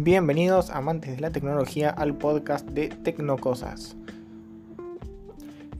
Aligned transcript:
Bienvenidos 0.00 0.70
amantes 0.70 1.16
de 1.16 1.20
la 1.20 1.32
tecnología 1.32 1.90
al 1.90 2.16
podcast 2.16 2.64
de 2.68 2.86
Tecnocosas. 2.86 3.96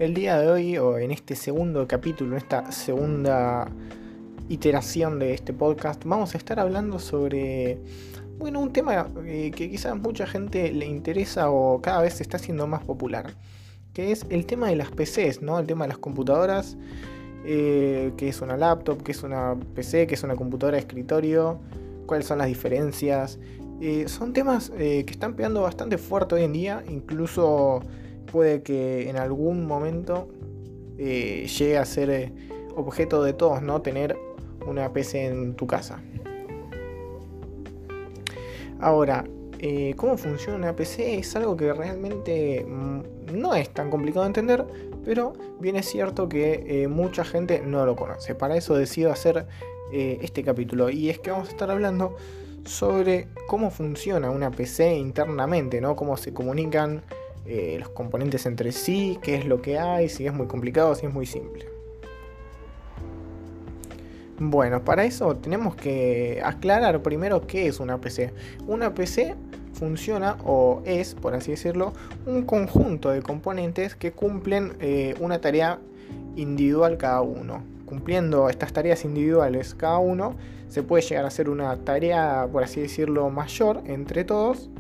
El 0.01 0.13
día 0.15 0.41
de 0.41 0.51
hoy, 0.51 0.77
o 0.77 0.99
en 0.99 1.13
este 1.13 1.37
segundo 1.37 1.87
capítulo, 1.87 2.33
en 2.33 2.39
esta 2.39 2.73
segunda 2.73 3.71
iteración 4.49 5.21
de 5.21 5.35
este 5.35 5.53
podcast, 5.53 6.03
vamos 6.05 6.35
a 6.35 6.39
estar 6.39 6.59
hablando 6.59 6.99
sobre, 6.99 7.79
bueno, 8.41 8.59
un 8.59 8.73
tema 8.73 9.07
eh, 9.25 9.53
que 9.55 9.71
quizás 9.71 9.97
mucha 9.97 10.27
gente 10.27 10.73
le 10.73 10.87
interesa 10.87 11.53
o 11.53 11.81
cada 11.81 12.03
vez 12.03 12.15
se 12.15 12.25
está 12.25 12.39
haciendo 12.39 12.67
más 12.67 12.83
popular, 12.83 13.35
que 13.95 14.11
es 14.11 14.27
el 14.31 14.47
tema 14.47 14.67
de 14.67 14.75
las 14.75 14.91
PCs, 14.91 15.43
¿no? 15.43 15.61
El 15.61 15.69
tema 15.69 15.85
de 15.85 15.91
las 15.91 15.99
computadoras, 15.99 16.77
eh, 17.45 18.11
que 18.17 18.31
es 18.31 18.41
una 18.41 18.57
laptop, 18.57 19.01
que 19.01 19.13
es 19.13 19.23
una 19.23 19.57
PC, 19.77 20.09
que 20.09 20.17
es 20.17 20.25
una 20.25 20.35
computadora 20.35 20.75
de 20.75 20.81
escritorio, 20.81 21.61
cuáles 22.09 22.27
son 22.27 22.39
las 22.39 22.49
diferencias 22.49 23.39
eh, 23.81 24.09
son 24.09 24.33
temas 24.33 24.73
eh, 24.77 25.05
que 25.07 25.13
están 25.13 25.35
pegando 25.35 25.63
bastante 25.63 25.99
fuerte 25.99 26.35
hoy 26.35 26.43
en 26.43 26.53
día, 26.53 26.83
incluso 26.89 27.81
puede 28.31 28.63
que 28.63 29.09
en 29.09 29.17
algún 29.17 29.67
momento 29.67 30.29
eh, 30.99 31.47
llegue 31.47 31.79
a 31.79 31.85
ser 31.85 32.33
objeto 32.75 33.23
de 33.23 33.35
todos, 33.35 33.63
¿no? 33.63 33.81
Tener 33.81 34.17
una 34.67 34.93
PC 34.93 35.27
en 35.27 35.55
tu 35.55 35.67
casa. 35.67 36.03
Ahora, 38.81 39.25
cómo 39.97 40.17
funciona 40.17 40.57
una 40.57 40.77
PC 40.77 41.19
es 41.19 41.35
algo 41.35 41.57
que 41.57 41.73
realmente 41.73 42.65
mm, 42.65 43.01
no 43.33 43.55
es 43.55 43.71
tan 43.71 43.91
complicado 43.91 44.23
de 44.23 44.29
entender, 44.29 44.65
pero 45.05 45.33
bien 45.61 45.77
es 45.77 45.87
cierto 45.87 46.29
que 46.29 46.87
mucha 46.89 47.25
gente 47.25 47.63
no 47.65 47.87
lo 47.87 47.95
conoce. 47.95 48.35
Para 48.35 48.57
eso 48.57 48.75
decido 48.75 49.13
hacer 49.13 49.47
este 49.91 50.45
capítulo 50.45 50.91
y 50.91 51.09
es 51.11 51.19
que 51.19 51.31
vamos 51.31 51.49
a 51.49 51.51
estar 51.53 51.71
hablando 51.71 52.15
sobre 52.65 53.29
cómo 53.47 53.71
funciona 53.71 54.31
una 54.31 54.51
PC 54.51 54.97
internamente, 54.97 55.81
¿no? 55.81 55.97
Cómo 55.97 56.17
se 56.17 56.33
comunican 56.33 57.03
eh, 57.47 57.77
los 57.79 57.89
componentes 57.91 58.45
entre 58.47 58.73
sí, 58.73 59.19
qué 59.23 59.37
es 59.37 59.47
lo 59.47 59.63
que 59.63 59.79
hay, 59.79 60.09
si 60.09 60.27
es 60.27 60.35
muy 60.35 60.47
complicado, 60.47 60.95
si 60.95 61.07
es 61.07 61.13
muy 61.13 61.27
simple. 61.27 61.67
Bueno, 64.39 64.85
para 64.85 65.05
eso 65.05 65.35
tenemos 65.37 65.75
que 65.75 66.41
aclarar 66.45 67.03
primero 67.03 67.47
qué 67.47 67.67
es 67.67 67.81
una 67.81 68.01
PC. 68.01 68.33
Una 68.67 68.95
PC 68.95 69.35
funciona 69.73 70.37
o 70.45 70.83
es, 70.85 71.15
por 71.15 71.35
así 71.35 71.53
decirlo, 71.53 71.93
un 72.27 72.43
conjunto 72.43 73.11
de 73.11 73.23
componentes 73.23 73.97
que 73.97 74.13
cumplen 74.13 74.75
eh, 74.81 75.15
una 75.19 75.41
tarea 75.41 75.81
individual 76.37 76.99
cada 76.99 77.23
uno 77.23 77.78
cumpliendo 77.89 78.49
estas 78.49 78.73
tareas 78.73 79.05
individuales 79.05 79.75
cada 79.75 79.99
uno, 79.99 80.37
se 80.69 80.83
puede 80.83 81.03
llegar 81.03 81.25
a 81.25 81.29
hacer 81.29 81.49
una 81.49 81.75
tarea, 81.85 82.47
por 82.53 82.63
así 82.63 82.81
decirlo, 82.81 83.31
mayor 83.31 83.83
entre 83.87 84.25
todos, 84.25 84.71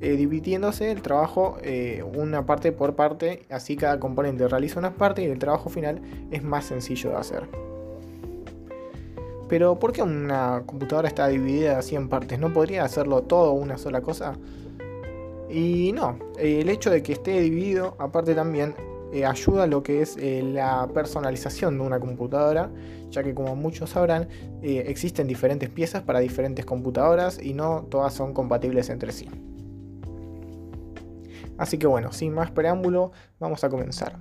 eh, 0.00 0.16
dividiéndose 0.16 0.90
el 0.90 1.00
trabajo 1.00 1.56
eh, 1.62 2.04
una 2.14 2.44
parte 2.44 2.72
por 2.72 2.94
parte, 2.94 3.46
así 3.50 3.76
cada 3.76 3.98
componente 3.98 4.46
realiza 4.46 4.78
una 4.78 4.94
parte 4.94 5.22
y 5.22 5.26
el 5.26 5.38
trabajo 5.38 5.70
final 5.70 6.02
es 6.30 6.42
más 6.42 6.66
sencillo 6.66 7.10
de 7.10 7.16
hacer. 7.16 7.48
Pero 9.48 9.78
¿por 9.78 9.92
qué 9.92 10.02
una 10.02 10.62
computadora 10.66 11.08
está 11.08 11.28
dividida 11.28 11.78
así 11.78 11.96
en 11.96 12.08
partes? 12.08 12.38
¿No 12.38 12.52
podría 12.52 12.84
hacerlo 12.84 13.22
todo 13.22 13.52
una 13.52 13.78
sola 13.78 14.00
cosa? 14.02 14.34
Y 15.48 15.92
no, 15.92 16.18
el 16.38 16.68
hecho 16.68 16.90
de 16.90 17.02
que 17.02 17.12
esté 17.12 17.40
dividido 17.40 17.94
aparte 17.98 18.34
también 18.34 18.74
eh, 19.14 19.24
ayuda 19.24 19.62
a 19.62 19.66
lo 19.68 19.84
que 19.84 20.02
es 20.02 20.16
eh, 20.16 20.42
la 20.42 20.88
personalización 20.92 21.78
de 21.78 21.84
una 21.84 22.00
computadora, 22.00 22.68
ya 23.10 23.22
que 23.22 23.32
como 23.32 23.54
muchos 23.54 23.90
sabrán, 23.90 24.26
eh, 24.60 24.86
existen 24.88 25.28
diferentes 25.28 25.70
piezas 25.70 26.02
para 26.02 26.18
diferentes 26.18 26.64
computadoras 26.66 27.40
y 27.40 27.54
no 27.54 27.86
todas 27.88 28.12
son 28.12 28.34
compatibles 28.34 28.90
entre 28.90 29.12
sí. 29.12 29.28
Así 31.58 31.78
que 31.78 31.86
bueno, 31.86 32.10
sin 32.10 32.34
más 32.34 32.50
preámbulo, 32.50 33.12
vamos 33.38 33.62
a 33.62 33.68
comenzar. 33.68 34.18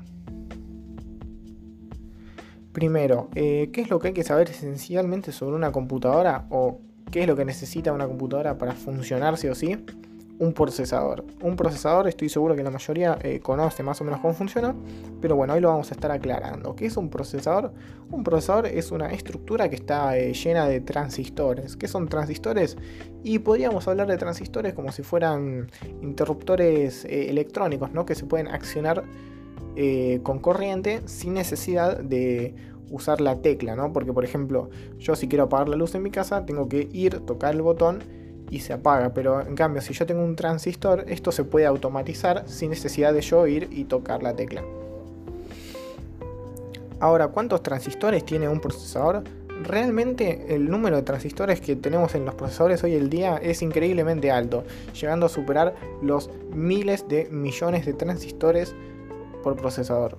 Primero, 2.72 3.30
¿qué 3.34 3.72
es 3.74 3.90
lo 3.90 3.98
que 3.98 4.10
hay 4.10 4.14
que 4.14 4.24
saber 4.24 4.52
esencialmente 4.52 5.32
sobre 5.32 5.56
una 5.56 5.72
computadora 5.72 6.46
o 6.52 6.82
qué 7.10 7.22
es 7.22 7.28
lo 7.28 7.36
que 7.36 7.46
necesita 7.46 7.92
una 7.92 8.06
computadora 8.06 8.60
para 8.60 8.74
funcionar 8.74 9.38
sí 9.38 9.48
o 9.48 9.56
sí? 9.56 9.76
Un 10.44 10.54
procesador. 10.54 11.24
Un 11.42 11.56
procesador 11.56 12.08
estoy 12.08 12.28
seguro 12.28 12.56
que 12.56 12.64
la 12.64 12.70
mayoría 12.70 13.18
eh, 13.22 13.40
conoce 13.40 13.82
más 13.82 14.02
o 14.02 14.04
menos 14.04 14.20
cómo 14.20 14.34
funciona, 14.34 14.76
pero 15.22 15.36
bueno, 15.36 15.54
hoy 15.54 15.62
lo 15.62 15.70
vamos 15.70 15.90
a 15.92 15.96
estar 15.96 16.12
aclarando. 16.12 16.76
¿Qué 16.76 16.86
es 16.88 16.98
un 16.98 17.10
procesador? 17.10 17.72
Un 18.12 18.24
procesador 18.24 18.68
es 18.68 18.92
una 18.92 19.12
estructura 19.12 19.70
que 19.70 19.76
está 19.76 20.18
eh, 20.18 20.34
llena 20.34 20.68
de 20.68 20.82
transistores. 20.82 21.78
¿Qué 21.78 21.88
son 21.88 22.10
transistores? 22.10 22.78
Y 23.24 23.40
podríamos 23.40 23.88
hablar 23.88 24.08
de 24.08 24.18
transistores 24.18 24.74
como 24.74 24.92
si 24.92 25.02
fueran 25.02 25.72
interruptores 26.02 27.06
eh, 27.06 27.30
electrónicos, 27.30 27.92
¿no? 27.94 28.06
Que 28.06 28.16
se 28.16 28.26
pueden 28.26 28.48
accionar 28.48 29.04
con 30.22 30.38
corriente 30.38 31.02
sin 31.08 31.34
necesidad 31.34 31.98
de 31.98 32.54
usar 32.92 33.22
la 33.22 33.42
tecla, 33.42 33.76
¿no? 33.76 33.92
Porque 33.92 34.14
por 34.14 34.24
ejemplo, 34.24 34.70
yo 35.00 35.16
si 35.16 35.28
quiero 35.28 35.46
apagar 35.46 35.68
la 35.68 35.76
luz 35.78 35.96
en 35.96 36.04
mi 36.04 36.12
casa, 36.12 36.46
tengo 36.46 36.70
que 36.70 36.88
ir, 36.92 37.22
tocar 37.22 37.56
el 37.56 37.64
botón 37.64 38.04
y 38.50 38.60
se 38.60 38.74
apaga. 38.74 39.14
Pero 39.14 39.42
en 39.42 39.56
cambio, 39.56 39.82
si 39.82 39.94
yo 39.94 40.06
tengo 40.06 40.24
un 40.24 40.36
transistor, 40.36 41.06
esto 41.08 41.32
se 41.32 41.44
puede 41.44 41.66
automatizar 41.66 42.44
sin 42.48 42.70
necesidad 42.70 43.14
de 43.14 43.22
yo 43.22 43.48
ir 43.48 43.70
y 43.72 43.86
tocar 43.86 44.24
la 44.24 44.36
tecla. 44.36 44.64
Ahora, 47.00 47.28
¿cuántos 47.28 47.62
transistores 47.62 48.26
tiene 48.26 48.48
un 48.48 48.62
procesador? 48.62 49.24
Realmente 49.64 50.56
el 50.56 50.70
número 50.70 50.96
de 50.96 51.04
transistores 51.04 51.62
que 51.62 51.76
tenemos 51.76 52.16
en 52.16 52.26
los 52.26 52.36
procesadores 52.36 52.84
hoy 52.84 52.96
en 52.96 53.10
día 53.10 53.38
es 53.38 53.62
increíblemente 53.62 54.32
alto, 54.32 54.64
llegando 55.00 55.26
a 55.26 55.30
superar 55.30 55.76
los 56.02 56.30
miles 56.54 57.08
de 57.08 57.28
millones 57.30 57.86
de 57.86 57.94
transistores 57.94 58.74
por 59.44 59.56
procesador. 59.56 60.18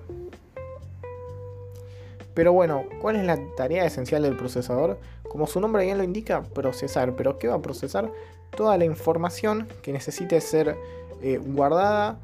Pero 2.35 2.53
bueno, 2.53 2.83
¿cuál 3.01 3.15
es 3.15 3.25
la 3.25 3.39
tarea 3.55 3.85
esencial 3.85 4.21
del 4.21 4.35
procesador? 4.37 4.99
Como 5.35 5.47
su 5.47 5.59
nombre 5.59 5.83
bien 5.83 5.97
lo 5.97 6.03
indica, 6.05 6.43
procesar. 6.43 7.13
¿Pero 7.17 7.37
qué 7.37 7.49
va 7.49 7.55
a 7.55 7.61
procesar? 7.61 8.09
Toda 8.55 8.77
la 8.77 8.85
información 8.85 9.67
que 9.81 9.91
necesite 9.91 10.39
ser 10.39 10.77
eh, 11.21 11.41
guardada, 11.45 12.21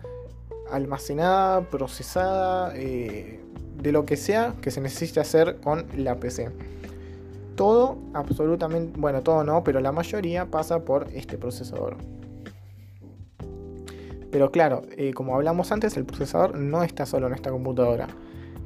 almacenada, 0.71 1.59
procesada, 1.59 2.71
eh, 2.73 3.41
de 3.75 3.91
lo 3.91 4.05
que 4.05 4.15
sea 4.15 4.53
que 4.61 4.71
se 4.71 4.79
necesite 4.79 5.19
hacer 5.19 5.57
con 5.57 5.87
la 5.97 6.21
PC. 6.21 6.51
Todo, 7.57 7.97
absolutamente, 8.13 8.97
bueno, 8.97 9.21
todo 9.21 9.43
no, 9.43 9.61
pero 9.61 9.81
la 9.81 9.91
mayoría 9.91 10.45
pasa 10.45 10.79
por 10.85 11.09
este 11.13 11.37
procesador. 11.37 11.97
Pero 14.31 14.51
claro, 14.51 14.83
eh, 14.95 15.13
como 15.13 15.35
hablamos 15.35 15.69
antes, 15.73 15.97
el 15.97 16.05
procesador 16.05 16.57
no 16.57 16.81
está 16.81 17.05
solo 17.05 17.27
en 17.27 17.33
esta 17.33 17.51
computadora. 17.51 18.07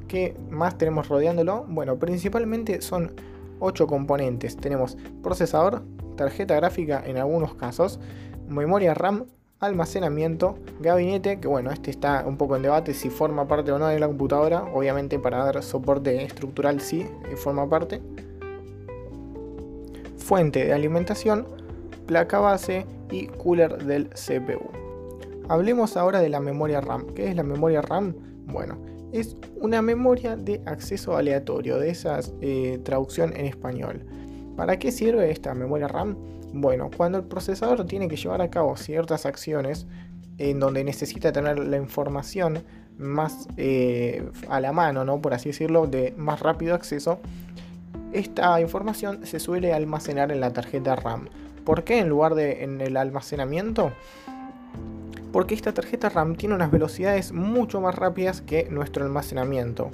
¿Qué 0.08 0.38
más 0.52 0.78
tenemos 0.78 1.08
rodeándolo? 1.08 1.66
Bueno, 1.68 1.98
principalmente 1.98 2.84
son 2.84 3.12
8 3.60 3.88
componentes. 3.88 4.58
Tenemos 4.58 4.98
procesador, 5.24 5.84
tarjeta 6.16 6.56
gráfica 6.56 7.04
en 7.06 7.18
algunos 7.18 7.56
casos, 7.56 8.00
memoria 8.48 8.94
RAM, 8.94 9.26
almacenamiento, 9.60 10.58
gabinete, 10.80 11.40
que 11.40 11.48
bueno, 11.48 11.72
este 11.72 11.92
está 11.92 12.24
un 12.26 12.38
poco 12.38 12.56
en 12.56 12.64
debate 12.64 12.94
si 12.94 13.10
forma 13.10 13.48
parte 13.48 13.72
o 13.72 13.80
no 13.80 13.88
de 13.88 14.00
la 14.00 14.08
computadora, 14.08 14.64
obviamente 14.74 15.20
para 15.20 15.44
dar 15.44 15.64
soporte 15.64 16.24
estructural 16.24 16.82
sí, 16.82 17.02
eh, 17.30 17.36
forma 17.36 17.70
parte. 17.70 18.02
Fuente 20.18 20.66
de 20.66 20.74
alimentación, 20.74 21.48
placa 22.06 22.40
base 22.40 22.86
y 23.12 23.28
cooler 23.28 23.84
del 23.86 24.10
CPU. 24.10 24.72
Hablemos 25.48 25.96
ahora 25.96 26.20
de 26.20 26.30
la 26.30 26.40
memoria 26.40 26.82
RAM. 26.82 27.08
¿Qué 27.14 27.30
es 27.30 27.36
la 27.36 27.44
memoria 27.44 27.82
RAM? 27.82 28.16
Bueno, 28.48 28.78
es 29.12 29.36
una 29.56 29.82
memoria 29.82 30.36
de 30.36 30.62
acceso 30.66 31.16
aleatorio, 31.16 31.78
de 31.78 31.90
esa 31.90 32.20
eh, 32.42 32.80
traducción 32.84 33.34
en 33.36 33.46
español. 33.46 34.06
¿Para 34.56 34.80
qué 34.80 34.92
sirve 34.92 35.32
esta 35.32 35.54
memoria 35.54 35.88
RAM? 35.88 36.18
Bueno, 36.54 36.90
cuando 36.96 37.18
el 37.18 37.26
procesador 37.26 37.86
tiene 37.86 38.08
que 38.08 38.16
llevar 38.16 38.42
a 38.42 38.50
cabo 38.50 38.78
ciertas 38.78 39.26
acciones 39.26 39.88
en 40.38 40.60
donde 40.60 40.84
necesita 40.84 41.32
tener 41.32 41.60
la 41.60 41.78
información 41.78 42.64
más 42.98 43.48
eh, 43.58 44.24
a 44.50 44.60
la 44.60 44.72
mano, 44.72 45.04
¿no? 45.04 45.22
por 45.22 45.34
así 45.34 45.50
decirlo, 45.50 45.88
de 45.88 46.14
más 46.18 46.40
rápido 46.40 46.76
acceso, 46.76 47.20
esta 48.14 48.62
información 48.62 49.26
se 49.26 49.40
suele 49.40 49.74
almacenar 49.74 50.32
en 50.32 50.40
la 50.40 50.54
tarjeta 50.54 50.96
RAM. 50.96 51.28
¿Por 51.66 51.84
qué 51.84 52.00
en 52.00 52.10
lugar 52.10 52.36
de 52.36 52.64
en 52.64 52.80
el 52.80 52.96
almacenamiento? 52.96 53.92
Porque 55.36 55.54
esta 55.54 55.74
tarjeta 55.74 56.08
RAM 56.08 56.38
tiene 56.38 56.56
unas 56.56 56.72
velocidades 56.72 57.34
mucho 57.34 57.82
más 57.82 57.94
rápidas 57.94 58.40
que 58.40 58.70
nuestro 58.70 59.04
almacenamiento. 59.04 59.92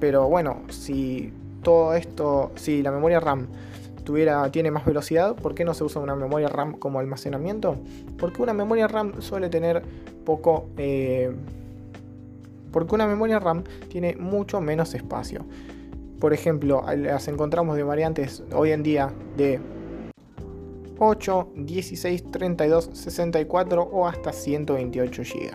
Pero 0.00 0.28
bueno, 0.28 0.62
si 0.68 1.32
todo 1.62 1.94
esto, 1.94 2.50
si 2.56 2.82
la 2.82 2.90
memoria 2.90 3.20
RAM 3.20 3.46
tuviera, 4.02 4.50
tiene 4.50 4.72
más 4.72 4.84
velocidad, 4.84 5.36
¿por 5.36 5.54
qué 5.54 5.64
no 5.64 5.74
se 5.74 5.84
usa 5.84 6.02
una 6.02 6.16
memoria 6.16 6.48
RAM 6.48 6.72
como 6.72 6.98
almacenamiento? 6.98 7.76
Porque 8.18 8.42
una 8.42 8.52
memoria 8.52 8.88
RAM 8.88 9.22
suele 9.22 9.48
tener 9.48 9.80
poco... 10.24 10.66
Eh, 10.76 11.30
porque 12.72 12.96
una 12.96 13.06
memoria 13.06 13.38
RAM 13.38 13.62
tiene 13.90 14.16
mucho 14.16 14.60
menos 14.60 14.92
espacio. 14.94 15.44
Por 16.18 16.32
ejemplo, 16.32 16.84
las 16.96 17.28
encontramos 17.28 17.76
de 17.76 17.84
variantes 17.84 18.42
hoy 18.52 18.72
en 18.72 18.82
día 18.82 19.12
de 19.36 19.60
8, 20.98 21.48
16, 21.56 22.30
32, 22.30 22.90
64 22.92 23.82
o 23.82 24.06
hasta 24.06 24.32
128 24.32 25.22
GB. 25.22 25.50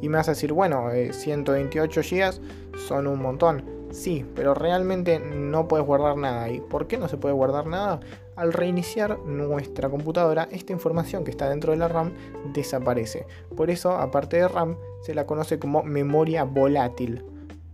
Y 0.00 0.08
me 0.08 0.16
vas 0.16 0.28
a 0.28 0.32
decir, 0.32 0.52
bueno, 0.52 0.90
128 1.10 2.00
eh, 2.00 2.02
GB 2.02 2.78
son 2.88 3.06
un 3.06 3.22
montón. 3.22 3.64
Sí, 3.92 4.24
pero 4.34 4.54
realmente 4.54 5.18
no 5.20 5.68
puedes 5.68 5.86
guardar 5.86 6.16
nada 6.16 6.44
ahí. 6.44 6.60
¿Por 6.60 6.86
qué 6.86 6.96
no 6.96 7.08
se 7.08 7.18
puede 7.18 7.34
guardar 7.34 7.66
nada? 7.66 8.00
Al 8.36 8.52
reiniciar 8.52 9.18
nuestra 9.20 9.90
computadora, 9.90 10.48
esta 10.50 10.72
información 10.72 11.24
que 11.24 11.30
está 11.30 11.50
dentro 11.50 11.72
de 11.72 11.78
la 11.78 11.88
RAM 11.88 12.12
desaparece. 12.54 13.26
Por 13.54 13.70
eso, 13.70 13.92
aparte 13.92 14.38
de 14.38 14.48
RAM, 14.48 14.76
se 15.02 15.14
la 15.14 15.26
conoce 15.26 15.58
como 15.58 15.82
memoria 15.82 16.44
volátil. 16.44 17.22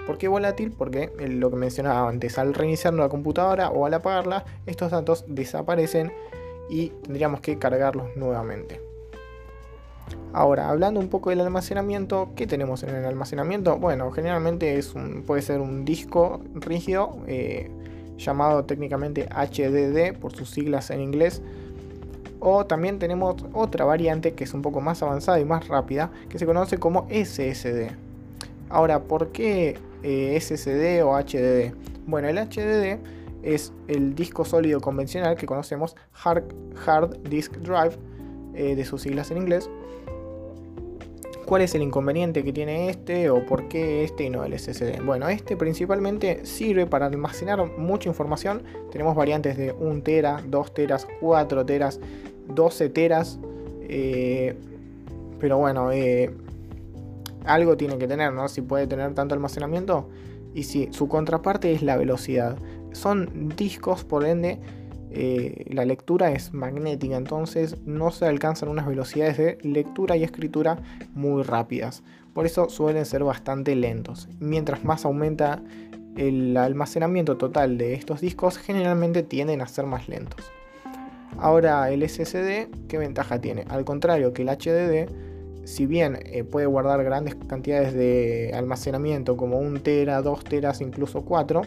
¿Por 0.05 0.19
qué 0.19 0.27
volátil? 0.27 0.73
Porque 0.73 1.13
lo 1.19 1.51
que 1.51 1.57
mencionaba 1.57 2.09
antes, 2.09 2.39
al 2.39 2.53
reiniciar 2.53 2.95
la 2.95 3.09
computadora 3.09 3.71
o 3.71 3.87
al 3.87 3.95
apagarla, 3.95 4.45
estos 4.67 4.91
datos 4.91 5.25
desaparecen 5.29 6.13
y 6.69 6.91
tendríamos 7.03 7.41
que 7.41 7.59
cargarlos 7.59 8.17
nuevamente. 8.17 8.81
Ahora, 10.33 10.69
hablando 10.69 11.01
un 11.01 11.09
poco 11.09 11.31
del 11.31 11.41
almacenamiento, 11.41 12.31
¿qué 12.37 12.47
tenemos 12.47 12.83
en 12.83 12.91
el 12.91 13.05
almacenamiento? 13.05 13.79
Bueno, 13.79 14.11
generalmente 14.11 14.79
es 14.79 14.95
un, 14.95 15.23
puede 15.27 15.43
ser 15.43 15.61
un 15.61 15.85
disco 15.85 16.41
rígido 16.55 17.19
eh, 17.27 17.71
llamado 18.17 18.65
técnicamente 18.65 19.27
HDD 19.27 20.19
por 20.19 20.35
sus 20.35 20.51
siglas 20.51 20.91
en 20.91 21.01
inglés. 21.01 21.43
O 22.41 22.67
también 22.67 22.99
tenemos 22.99 23.45
otra 23.53 23.85
variante 23.85 24.35
que 24.35 24.45
es 24.45 24.55
un 24.55 24.63
poco 24.63 24.81
más 24.81 25.03
avanzada 25.03 25.41
y 25.41 25.45
más 25.45 25.67
rápida, 25.67 26.13
que 26.29 26.39
se 26.39 26.47
conoce 26.47 26.79
como 26.79 27.09
SSD. 27.11 27.91
Ahora, 28.69 29.03
¿por 29.03 29.33
qué 29.33 29.77
eh, 30.03 30.39
SSD 30.41 31.03
o 31.03 31.17
HDD? 31.19 31.75
Bueno, 32.07 32.29
el 32.29 32.37
HDD 32.37 32.99
es 33.43 33.73
el 33.87 34.15
disco 34.15 34.45
sólido 34.45 34.81
convencional 34.81 35.37
que 35.37 35.47
conocemos, 35.47 35.97
Hard, 36.25 36.45
hard 36.87 37.19
Disk 37.29 37.57
Drive, 37.59 37.97
eh, 38.55 38.75
de 38.75 38.85
sus 38.85 39.03
siglas 39.03 39.31
en 39.31 39.39
inglés 39.39 39.71
¿Cuál 41.49 41.63
es 41.63 41.75
el 41.75 41.81
inconveniente 41.81 42.45
que 42.45 42.53
tiene 42.53 42.91
este 42.91 43.31
o 43.31 43.47
por 43.47 43.69
qué 43.69 44.05
este 44.05 44.25
y 44.25 44.29
no 44.29 44.45
el 44.45 44.53
SSD? 44.53 45.03
Bueno, 45.03 45.31
este 45.31 45.57
principalmente 45.57 46.45
sirve 46.45 46.85
para 46.85 47.07
almacenar 47.07 47.65
mucha 47.79 48.11
información. 48.11 48.65
Tenemos 48.93 49.17
variantes 49.17 49.57
de 49.57 49.73
1 49.73 50.03
tera, 50.03 50.43
2 50.47 50.75
teras, 50.75 51.09
4 51.23 51.65
teras, 51.65 52.01
12 52.55 52.91
teras. 52.91 53.39
Eh, 53.81 54.57
pero 55.41 55.57
bueno, 55.57 55.91
eh, 55.91 56.35
algo 57.47 57.79
tiene 57.79 57.97
que 57.97 58.07
tener, 58.07 58.31
¿no? 58.35 58.47
Si 58.49 58.61
puede 58.61 58.87
tener 58.87 59.15
tanto 59.15 59.35
almacenamiento. 59.35 60.07
Y 60.53 60.65
si 60.65 60.93
su 60.93 61.09
contraparte 61.09 61.73
es 61.73 61.81
la 61.81 61.97
velocidad. 61.97 62.59
Son 62.93 63.53
discos, 63.57 64.05
por 64.05 64.25
ende, 64.25 64.59
eh, 65.11 65.65
la 65.71 65.85
lectura 65.85 66.31
es 66.33 66.53
magnética, 66.53 67.17
entonces 67.17 67.77
no 67.87 68.11
se 68.11 68.27
alcanzan 68.27 68.69
unas 68.69 68.87
velocidades 68.87 69.39
de 69.39 69.59
lectura 69.63 70.17
y 70.17 70.25
escritura 70.25 70.79
muy 71.15 71.43
rápidas. 71.43 72.03
Por 72.35 72.47
eso 72.47 72.69
suelen 72.69 73.05
ser 73.07 73.25
bastante 73.25 73.75
lentos. 73.75 74.29
Mientras 74.39 74.85
más 74.85 75.05
aumenta 75.05 75.63
el 76.17 76.57
almacenamiento 76.57 77.37
total 77.37 77.79
de 77.79 77.95
estos 77.95 78.21
discos, 78.21 78.59
generalmente 78.59 79.23
tienden 79.23 79.61
a 79.61 79.67
ser 79.67 79.87
más 79.87 80.09
lentos. 80.09 80.45
Ahora 81.39 81.91
el 81.91 82.09
SSD, 82.09 82.69
¿qué 82.89 82.99
ventaja 82.99 83.41
tiene? 83.41 83.65
Al 83.69 83.85
contrario 83.85 84.33
que 84.33 84.43
el 84.43 84.49
HDD, 84.49 85.09
si 85.65 85.87
bien 85.87 86.19
eh, 86.25 86.45
puede 86.45 86.67
guardar 86.67 87.03
grandes 87.05 87.37
cantidades 87.37 87.95
de 87.95 88.53
almacenamiento 88.55 89.37
como 89.37 89.59
1 89.59 89.81
tera, 89.81 90.21
2 90.21 90.45
teras, 90.45 90.81
incluso 90.81 91.23
4, 91.23 91.63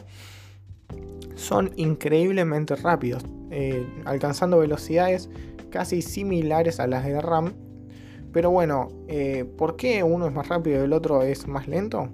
son 1.35 1.71
increíblemente 1.75 2.75
rápidos, 2.75 3.25
eh, 3.49 3.85
alcanzando 4.05 4.59
velocidades 4.59 5.29
casi 5.69 6.01
similares 6.01 6.79
a 6.79 6.87
las 6.87 7.05
de 7.05 7.19
RAM. 7.21 7.53
Pero 8.31 8.51
bueno, 8.51 8.89
eh, 9.07 9.45
¿por 9.57 9.75
qué 9.75 10.03
uno 10.03 10.27
es 10.27 10.33
más 10.33 10.47
rápido 10.47 10.81
y 10.81 10.85
el 10.85 10.93
otro 10.93 11.21
es 11.21 11.47
más 11.47 11.67
lento? 11.67 12.09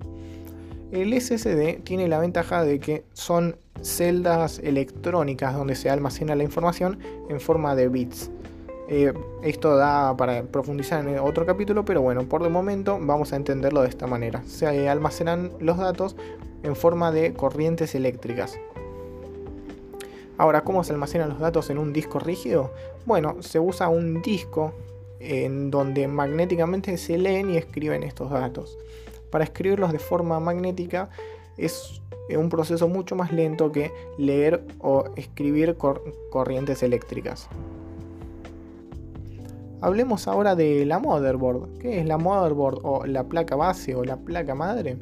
El 0.92 1.14
SSD 1.14 1.84
tiene 1.84 2.08
la 2.08 2.20
ventaja 2.20 2.64
de 2.64 2.80
que 2.80 3.04
son 3.14 3.58
celdas 3.82 4.60
electrónicas 4.60 5.54
donde 5.54 5.76
se 5.76 5.90
almacena 5.90 6.36
la 6.36 6.44
información 6.44 7.00
en 7.30 7.40
forma 7.40 7.76
de 7.76 7.90
bits. 7.90 8.32
Eh, 8.90 9.14
esto 9.44 9.76
da 9.76 10.16
para 10.16 10.44
profundizar 10.44 11.06
en 11.06 11.20
otro 11.20 11.46
capítulo, 11.46 11.84
pero 11.84 12.02
bueno, 12.02 12.24
por 12.24 12.42
el 12.44 12.50
momento 12.50 12.98
vamos 13.02 13.34
a 13.34 13.36
entenderlo 13.36 13.82
de 13.82 13.90
esta 13.90 14.08
manera. 14.08 14.42
Se 14.46 14.88
almacenan 14.88 15.52
los 15.60 15.78
datos 15.78 16.16
en 16.64 16.76
forma 16.76 17.12
de 17.12 17.34
corrientes 17.34 17.94
eléctricas. 17.96 18.58
Ahora, 20.38 20.64
¿cómo 20.64 20.84
se 20.84 20.94
almacenan 20.94 21.30
los 21.30 21.40
datos 21.40 21.70
en 21.70 21.78
un 21.78 21.94
disco 21.94 22.20
rígido? 22.20 22.72
Bueno, 23.06 23.42
se 23.42 23.60
usa 23.60 23.90
un 23.90 24.22
disco 24.22 24.74
en 25.20 25.72
donde 25.72 26.08
magnéticamente 26.08 26.96
se 26.98 27.18
leen 27.18 27.50
y 27.50 27.58
escriben 27.58 28.04
estos 28.04 28.30
datos. 28.30 28.78
Para 29.32 29.44
escribirlos 29.44 29.92
de 29.92 30.00
forma 30.00 30.40
magnética 30.40 31.10
es 31.58 32.02
un 32.38 32.50
proceso 32.50 32.88
mucho 32.88 33.16
más 33.16 33.32
lento 33.32 33.72
que 33.72 33.92
leer 34.18 34.64
o 34.80 35.06
escribir 35.16 35.76
corrientes 36.30 36.84
eléctricas. 36.84 37.50
Hablemos 39.82 40.28
ahora 40.28 40.56
de 40.56 40.86
la 40.86 41.00
motherboard. 41.00 41.80
¿Qué 41.80 42.00
es 42.00 42.06
la 42.06 42.18
motherboard 42.18 42.80
o 42.84 43.06
la 43.06 43.24
placa 43.24 43.56
base 43.56 43.96
o 43.96 44.04
la 44.04 44.18
placa 44.18 44.54
madre? 44.54 44.98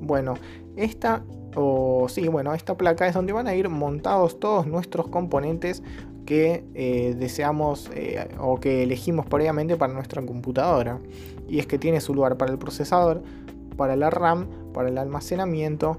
Bueno, 0.00 0.34
esta 0.76 1.24
o 1.54 2.08
sí, 2.08 2.28
bueno, 2.28 2.54
esta 2.54 2.76
placa 2.76 3.06
es 3.06 3.14
donde 3.14 3.32
van 3.32 3.46
a 3.46 3.54
ir 3.54 3.68
montados 3.68 4.38
todos 4.38 4.66
nuestros 4.66 5.08
componentes 5.08 5.82
que 6.26 6.64
eh, 6.74 7.14
deseamos 7.18 7.90
eh, 7.94 8.28
o 8.38 8.60
que 8.60 8.82
elegimos 8.82 9.24
previamente 9.26 9.76
para 9.76 9.94
nuestra 9.94 10.20
computadora. 10.24 10.98
Y 11.48 11.58
es 11.58 11.66
que 11.66 11.78
tiene 11.78 12.00
su 12.00 12.14
lugar 12.14 12.36
para 12.36 12.52
el 12.52 12.58
procesador, 12.58 13.22
para 13.76 13.96
la 13.96 14.10
RAM, 14.10 14.46
para 14.74 14.88
el 14.88 14.98
almacenamiento, 14.98 15.96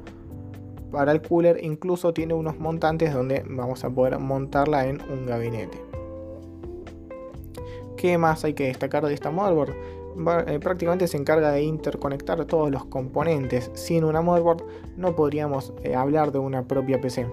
para 0.92 1.12
el 1.12 1.22
cooler, 1.22 1.64
incluso 1.64 2.14
tiene 2.14 2.34
unos 2.34 2.60
montantes 2.60 3.14
donde 3.14 3.44
vamos 3.48 3.84
a 3.84 3.90
poder 3.90 4.20
montarla 4.20 4.86
en 4.86 5.02
un 5.12 5.26
gabinete. 5.26 5.82
¿Qué 7.98 8.18
más 8.18 8.46
hay 8.46 8.54
que 8.54 8.66
destacar 8.66 9.06
de 9.06 9.14
esta 9.14 9.32
motherboard? 9.32 9.74
Eh, 10.48 10.60
prácticamente 10.60 11.08
se 11.08 11.18
encarga 11.18 11.52
de 11.52 11.62
interconectar 11.64 12.44
todos 12.46 12.72
los 12.72 12.86
componentes. 12.86 13.72
Sin 13.74 14.04
una 14.04 14.22
motherboard 14.22 14.64
no 14.98 15.16
podríamos 15.16 15.74
eh, 15.84 15.96
hablar 15.96 16.32
de 16.32 16.40
una 16.40 16.64
propia 16.64 17.00
PC. 17.00 17.28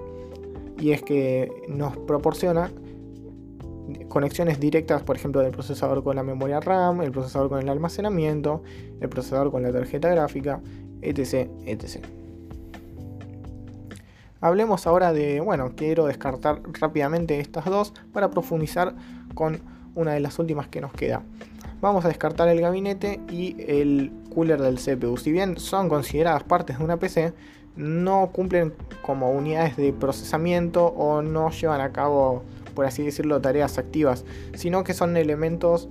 Y 0.79 0.93
es 0.93 1.03
que 1.03 1.51
nos 1.69 1.97
proporciona 1.97 2.71
conexiones 4.09 4.61
directas, 4.61 5.03
por 5.03 5.17
ejemplo, 5.17 5.41
del 5.41 5.53
procesador 5.53 6.03
con 6.03 6.17
la 6.17 6.23
memoria 6.23 6.61
RAM, 6.61 7.03
el 7.03 7.13
procesador 7.13 7.49
con 7.49 7.61
el 7.61 7.69
almacenamiento, 7.69 8.63
el 9.01 9.09
procesador 9.09 9.51
con 9.51 9.63
la 9.63 9.73
tarjeta 9.73 10.09
gráfica, 10.09 10.61
etc. 11.03 11.49
etc. 11.65 12.05
Hablemos 14.41 14.87
ahora 14.87 15.13
de, 15.13 15.41
bueno, 15.41 15.73
quiero 15.77 16.07
descartar 16.07 16.61
rápidamente 16.79 17.41
estas 17.41 17.65
dos 17.65 17.95
para 18.13 18.31
profundizar 18.31 18.95
con 19.35 19.61
una 19.95 20.13
de 20.13 20.21
las 20.21 20.39
últimas 20.39 20.69
que 20.69 20.81
nos 20.81 20.93
queda 20.93 21.23
vamos 21.81 22.05
a 22.05 22.09
descartar 22.09 22.49
el 22.49 22.61
gabinete 22.61 23.21
y 23.31 23.57
el 23.67 24.13
cooler 24.35 24.61
del 24.61 24.77
CPU. 24.77 25.17
Si 25.17 25.33
bien 25.33 25.59
son 25.59 25.89
consideradas 25.89 26.43
partes 26.45 26.79
de 26.79 26.85
una 26.85 26.99
PC, 26.99 27.33
no 27.77 28.31
cumplen 28.33 28.73
como 29.03 29.31
unidades 29.31 29.77
de 29.77 29.93
procesamiento 29.93 30.87
o 30.87 31.23
no 31.23 31.51
llevan 31.51 31.81
a 31.81 31.93
cabo, 31.93 32.43
por 32.75 32.87
así 32.87 33.03
decirlo, 33.03 33.41
tareas 33.41 33.79
activas, 33.79 34.25
sino 34.55 34.85
que 34.85 34.95
son 34.95 35.17
elementos 35.17 35.89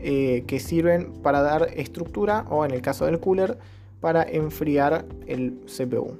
eh, 0.00 0.44
que 0.46 0.60
sirven 0.60 1.12
para 1.22 1.42
dar 1.42 1.68
estructura 1.74 2.44
o 2.50 2.64
en 2.64 2.72
el 2.72 2.82
caso 2.82 3.06
del 3.06 3.20
cooler, 3.20 3.58
para 4.00 4.22
enfriar 4.22 5.06
el 5.26 5.58
CPU. 5.66 6.18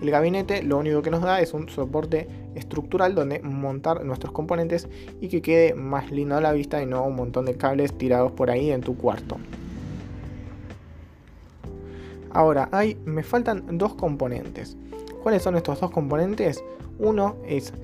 El 0.00 0.10
gabinete 0.10 0.62
lo 0.62 0.78
único 0.78 1.02
que 1.02 1.10
nos 1.10 1.22
da 1.22 1.40
es 1.40 1.52
un 1.52 1.68
soporte 1.68 2.26
estructural 2.54 3.14
donde 3.14 3.40
montar 3.40 4.04
nuestros 4.04 4.32
componentes 4.32 4.88
y 5.20 5.28
que 5.28 5.42
quede 5.42 5.74
más 5.74 6.10
lindo 6.10 6.36
a 6.36 6.40
la 6.40 6.52
vista 6.52 6.82
y 6.82 6.86
no 6.86 7.04
un 7.04 7.16
montón 7.16 7.44
de 7.44 7.56
cables 7.56 7.96
tirados 7.96 8.32
por 8.32 8.50
ahí 8.50 8.70
en 8.70 8.80
tu 8.80 8.96
cuarto. 8.96 9.36
Ahora, 12.32 12.70
me 13.04 13.22
faltan 13.22 13.78
dos 13.78 13.94
componentes. 13.94 14.76
¿Cuáles 15.22 15.42
son 15.42 15.56
estos 15.56 15.80
dos 15.80 15.90
componentes? 15.90 16.64
Uno 16.98 17.36
es 17.46 17.74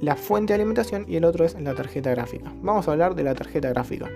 la 0.00 0.16
fuente 0.16 0.52
de 0.52 0.56
alimentación 0.56 1.04
y 1.08 1.16
el 1.16 1.24
otro 1.24 1.44
es 1.44 1.58
la 1.60 1.74
tarjeta 1.74 2.10
gráfica. 2.10 2.52
Vamos 2.62 2.88
a 2.88 2.92
hablar 2.92 3.14
de 3.14 3.22
la 3.22 3.34
tarjeta 3.34 3.68
gráfica. 3.70 4.10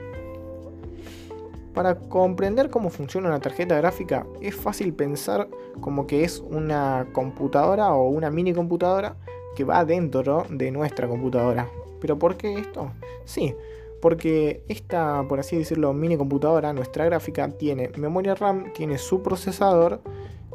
Para 1.74 1.96
comprender 1.96 2.70
cómo 2.70 2.88
funciona 2.88 3.28
una 3.28 3.40
tarjeta 3.40 3.76
gráfica 3.76 4.24
es 4.40 4.54
fácil 4.54 4.94
pensar 4.94 5.48
como 5.80 6.06
que 6.06 6.22
es 6.22 6.38
una 6.38 7.08
computadora 7.12 7.92
o 7.94 8.08
una 8.08 8.30
mini 8.30 8.54
computadora 8.54 9.16
que 9.56 9.64
va 9.64 9.84
dentro 9.84 10.46
de 10.50 10.70
nuestra 10.70 11.08
computadora. 11.08 11.68
¿Pero 12.00 12.16
por 12.16 12.36
qué 12.36 12.54
esto? 12.54 12.92
Sí, 13.24 13.54
porque 14.00 14.62
esta, 14.68 15.24
por 15.28 15.40
así 15.40 15.56
decirlo, 15.56 15.92
mini 15.92 16.16
computadora, 16.16 16.72
nuestra 16.72 17.06
gráfica, 17.06 17.48
tiene 17.48 17.90
memoria 17.96 18.36
RAM, 18.36 18.72
tiene 18.72 18.96
su 18.96 19.22
procesador 19.22 20.00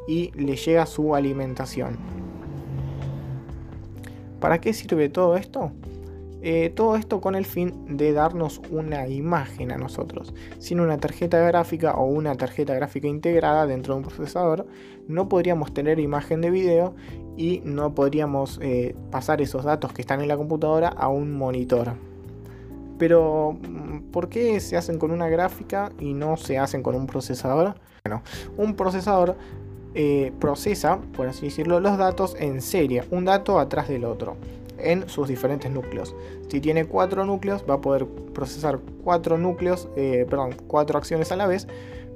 y 0.08 0.32
le 0.40 0.56
llega 0.56 0.86
su 0.86 1.16
alimentación. 1.16 1.98
¿Para 4.40 4.62
qué 4.62 4.74
sirve 4.74 5.10
todo 5.10 5.36
esto? 5.36 5.72
Eh, 6.42 6.72
todo 6.74 6.96
esto 6.96 7.20
con 7.20 7.36
el 7.36 7.46
fin 7.46 7.98
de 7.98 8.14
darnos 8.14 8.62
una 8.72 9.08
imagen 9.08 9.72
a 9.72 9.78
nosotros. 9.78 10.34
Sin 10.58 10.80
una 10.80 10.98
tarjeta 10.98 11.40
gráfica 11.40 11.96
o 11.96 12.06
una 12.06 12.36
tarjeta 12.36 12.74
gráfica 12.74 13.08
integrada 13.08 13.68
dentro 13.68 13.94
de 13.94 14.02
un 14.02 14.06
procesador, 14.06 14.66
no 15.08 15.28
podríamos 15.28 15.74
tener 15.74 16.00
imagen 16.00 16.40
de 16.42 16.50
video 16.50 16.96
y 17.36 17.62
no 17.66 17.94
podríamos 17.94 18.60
eh, 18.62 18.96
pasar 19.12 19.42
esos 19.42 19.66
datos 19.66 19.92
que 19.92 20.02
están 20.02 20.22
en 20.22 20.30
la 20.30 20.38
computadora 20.38 20.88
a 20.88 21.10
un 21.10 21.34
monitor. 21.34 21.94
Pero, 22.98 23.58
mm, 23.62 24.12
¿por 24.12 24.30
qué 24.30 24.60
se 24.62 24.78
hacen 24.78 24.98
con 24.98 25.12
una 25.12 25.28
gráfica 25.28 25.92
y 26.00 26.14
no 26.14 26.38
se 26.38 26.58
hacen 26.58 26.84
con 26.84 26.96
un 26.96 27.06
procesador? 27.06 27.76
Bueno, 28.06 28.24
un 28.58 28.76
procesador 28.76 29.36
eh, 29.94 30.32
procesa, 30.40 31.00
por 31.16 31.28
así 31.28 31.48
decirlo, 31.48 31.82
los 31.82 31.98
datos 31.98 32.36
en 32.40 32.62
serie, 32.62 33.04
un 33.12 33.26
dato 33.26 33.60
atrás 33.60 33.90
del 33.90 34.06
otro 34.06 34.38
en 34.82 35.08
sus 35.10 35.28
diferentes 35.28 35.72
núcleos. 35.72 36.16
Si 36.48 36.60
tiene 36.60 36.86
cuatro 36.86 37.26
núcleos, 37.26 37.64
va 37.70 37.76
a 37.76 37.82
poder 37.82 38.06
procesar 38.34 38.80
cuatro 39.04 39.38
núcleos, 39.38 39.90
eh, 39.96 40.26
perdón, 40.30 40.56
cuatro 40.68 40.98
acciones 40.98 41.32
a 41.32 41.36
la 41.36 41.48
vez, 41.48 41.68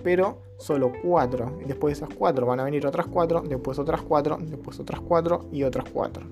pero 0.03 0.41
solo 0.57 0.91
cuatro. 1.01 1.57
Después 1.65 1.97
de 1.99 2.05
esas 2.05 2.15
cuatro 2.15 2.45
van 2.45 2.59
a 2.59 2.63
venir 2.63 2.85
otras 2.85 3.07
cuatro, 3.07 3.41
después 3.41 3.79
otras 3.79 4.01
cuatro, 4.01 4.37
después 4.39 4.79
otras 4.79 5.01
cuatro 5.01 5.47
y 5.51 5.63
otras 5.63 5.85
cuatro. 5.91 6.25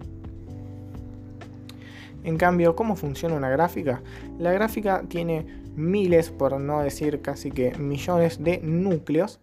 En 2.24 2.38
cambio, 2.38 2.76
¿cómo 2.76 2.96
funciona 2.96 3.36
una 3.36 3.50
gráfica? 3.50 4.02
La 4.38 4.52
gráfica 4.52 5.04
tiene 5.08 5.46
miles, 5.76 6.30
por 6.30 6.60
no 6.60 6.82
decir 6.82 7.22
casi 7.22 7.52
que 7.52 7.76
millones 7.78 8.44
de 8.44 8.60
núcleos. 8.60 9.40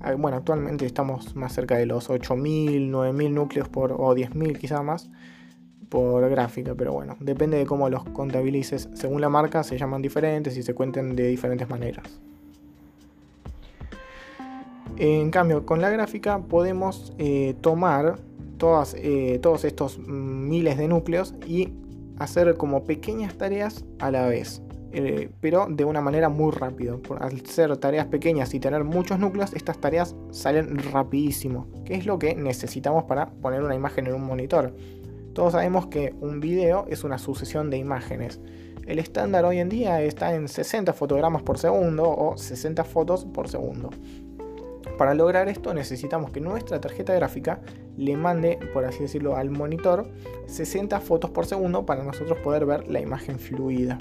Ah, 0.00 0.14
bueno, 0.14 0.36
actualmente 0.36 0.86
estamos 0.86 1.34
más 1.34 1.52
cerca 1.52 1.76
de 1.76 1.86
los 1.86 2.08
8.000, 2.08 2.90
9.000 2.90 3.30
núcleos 3.30 3.68
por, 3.68 3.92
o 3.92 4.14
10.000 4.14 4.58
quizá 4.58 4.82
más 4.82 5.10
por 5.92 6.26
gráfica, 6.30 6.74
pero 6.74 6.94
bueno, 6.94 7.18
depende 7.20 7.58
de 7.58 7.66
cómo 7.66 7.90
los 7.90 8.02
contabilices. 8.04 8.88
Según 8.94 9.20
la 9.20 9.28
marca 9.28 9.62
se 9.62 9.76
llaman 9.76 10.00
diferentes 10.00 10.56
y 10.56 10.62
se 10.62 10.72
cuenten 10.72 11.14
de 11.14 11.26
diferentes 11.26 11.68
maneras. 11.68 12.06
En 14.96 15.30
cambio, 15.30 15.66
con 15.66 15.82
la 15.82 15.90
gráfica 15.90 16.38
podemos 16.38 17.12
eh, 17.18 17.54
tomar 17.60 18.18
todas, 18.56 18.96
eh, 18.98 19.38
todos 19.42 19.66
estos 19.66 19.98
miles 19.98 20.78
de 20.78 20.88
núcleos 20.88 21.34
y 21.46 21.74
hacer 22.18 22.56
como 22.56 22.84
pequeñas 22.84 23.34
tareas 23.34 23.84
a 23.98 24.10
la 24.10 24.26
vez. 24.26 24.62
Eh, 24.94 25.28
pero 25.42 25.66
de 25.68 25.84
una 25.84 26.00
manera 26.00 26.30
muy 26.30 26.52
rápida. 26.52 26.96
al 27.20 27.46
ser 27.46 27.76
tareas 27.76 28.06
pequeñas 28.06 28.54
y 28.54 28.60
tener 28.60 28.82
muchos 28.84 29.18
núcleos, 29.18 29.52
estas 29.52 29.76
tareas 29.76 30.16
salen 30.30 30.78
rapidísimo, 30.90 31.66
que 31.84 31.96
es 31.96 32.06
lo 32.06 32.18
que 32.18 32.34
necesitamos 32.34 33.04
para 33.04 33.26
poner 33.26 33.62
una 33.62 33.74
imagen 33.74 34.06
en 34.06 34.14
un 34.14 34.24
monitor. 34.24 34.74
Todos 35.34 35.52
sabemos 35.52 35.86
que 35.86 36.14
un 36.20 36.40
video 36.40 36.84
es 36.88 37.04
una 37.04 37.16
sucesión 37.16 37.70
de 37.70 37.78
imágenes. 37.78 38.38
El 38.86 38.98
estándar 38.98 39.46
hoy 39.46 39.60
en 39.60 39.70
día 39.70 40.02
está 40.02 40.34
en 40.34 40.46
60 40.46 40.92
fotogramas 40.92 41.42
por 41.42 41.56
segundo 41.56 42.10
o 42.10 42.36
60 42.36 42.84
fotos 42.84 43.24
por 43.24 43.48
segundo. 43.48 43.88
Para 44.98 45.14
lograr 45.14 45.48
esto 45.48 45.72
necesitamos 45.72 46.32
que 46.32 46.40
nuestra 46.40 46.82
tarjeta 46.82 47.14
gráfica 47.14 47.60
le 47.96 48.14
mande, 48.16 48.58
por 48.74 48.84
así 48.84 49.00
decirlo, 49.00 49.36
al 49.36 49.48
monitor 49.50 50.06
60 50.46 51.00
fotos 51.00 51.30
por 51.30 51.46
segundo 51.46 51.86
para 51.86 52.04
nosotros 52.04 52.38
poder 52.40 52.66
ver 52.66 52.88
la 52.88 53.00
imagen 53.00 53.38
fluida. 53.38 53.96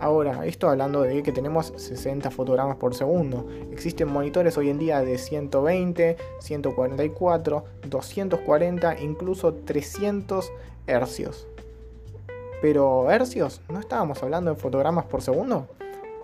Ahora, 0.00 0.46
esto 0.46 0.68
hablando 0.68 1.02
de 1.02 1.24
que 1.24 1.32
tenemos 1.32 1.72
60 1.76 2.30
fotogramas 2.30 2.76
por 2.76 2.94
segundo. 2.94 3.48
Existen 3.72 4.08
monitores 4.08 4.56
hoy 4.56 4.70
en 4.70 4.78
día 4.78 5.00
de 5.00 5.18
120, 5.18 6.16
144, 6.38 7.64
240, 7.88 9.00
incluso 9.00 9.54
300 9.54 10.52
hercios. 10.86 11.48
Pero 12.62 13.10
hercios, 13.10 13.60
¿no 13.68 13.80
estábamos 13.80 14.22
hablando 14.22 14.54
de 14.54 14.60
fotogramas 14.60 15.06
por 15.06 15.20
segundo? 15.20 15.66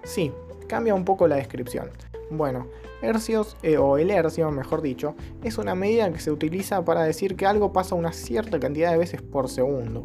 Sí, 0.04 0.32
cambia 0.68 0.94
un 0.94 1.04
poco 1.04 1.26
la 1.26 1.36
descripción. 1.36 1.90
Bueno, 2.30 2.68
hercios, 3.02 3.56
eh, 3.62 3.76
o 3.76 3.98
el 3.98 4.10
hercio, 4.10 4.50
mejor 4.52 4.82
dicho, 4.82 5.14
es 5.42 5.58
una 5.58 5.74
medida 5.74 6.12
que 6.12 6.20
se 6.20 6.30
utiliza 6.30 6.84
para 6.84 7.02
decir 7.02 7.36
que 7.36 7.46
algo 7.46 7.72
pasa 7.72 7.96
una 7.96 8.12
cierta 8.12 8.60
cantidad 8.60 8.92
de 8.92 8.98
veces 8.98 9.20
por 9.20 9.48
segundo. 9.48 10.04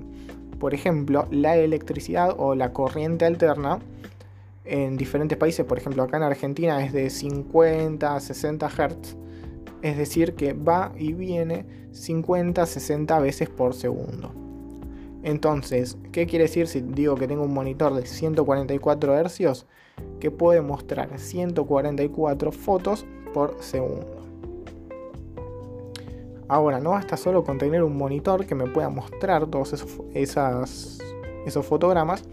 Por 0.60 0.74
ejemplo, 0.74 1.28
la 1.32 1.56
electricidad 1.56 2.36
o 2.38 2.54
la 2.54 2.74
corriente 2.74 3.25
alterna 3.25 3.80
en 4.66 4.98
diferentes 4.98 5.38
países, 5.38 5.66
por 5.66 5.78
ejemplo 5.78 6.04
acá 6.04 6.18
en 6.18 6.24
Argentina 6.24 6.84
es 6.84 6.94
de 6.94 7.10
50 7.10 8.16
a 8.16 8.20
60 8.20 8.70
Hz, 8.70 9.16
es 9.82 9.98
decir 9.98 10.36
que 10.36 10.54
va 10.54 10.92
y 10.98 11.13
viene 11.13 11.66
50 11.92 12.62
a 12.62 12.66
60 12.66 13.20
veces 13.20 13.50
por 13.50 13.74
segundo. 13.74 14.32
Entonces, 15.24 15.98
¿qué 16.12 16.28
quiere 16.28 16.46
decir 16.46 16.68
si 16.68 16.82
digo 16.82 17.16
que 17.16 17.28
tengo 17.28 17.44
un 17.44 17.54
monitor 17.54 17.94
de 17.94 18.06
144 18.06 19.28
Hz? 19.28 19.66
Que 20.20 20.32
puede 20.32 20.62
mostrar 20.62 21.18
144 21.18 22.51
fotos 22.51 23.06
por 23.34 23.58
segundo. 23.60 24.19
Ahora, 26.50 26.79
no 26.79 26.91
basta 26.91 27.15
solo 27.15 27.44
con 27.44 27.60
tener 27.60 27.84
un 27.84 27.96
monitor 27.96 28.46
que 28.48 28.56
me 28.56 28.65
pueda 28.65 28.89
mostrar 28.89 29.46
todos 29.46 29.74
esos, 30.13 31.00
esos 31.46 31.65
fotogramas, 31.65 32.24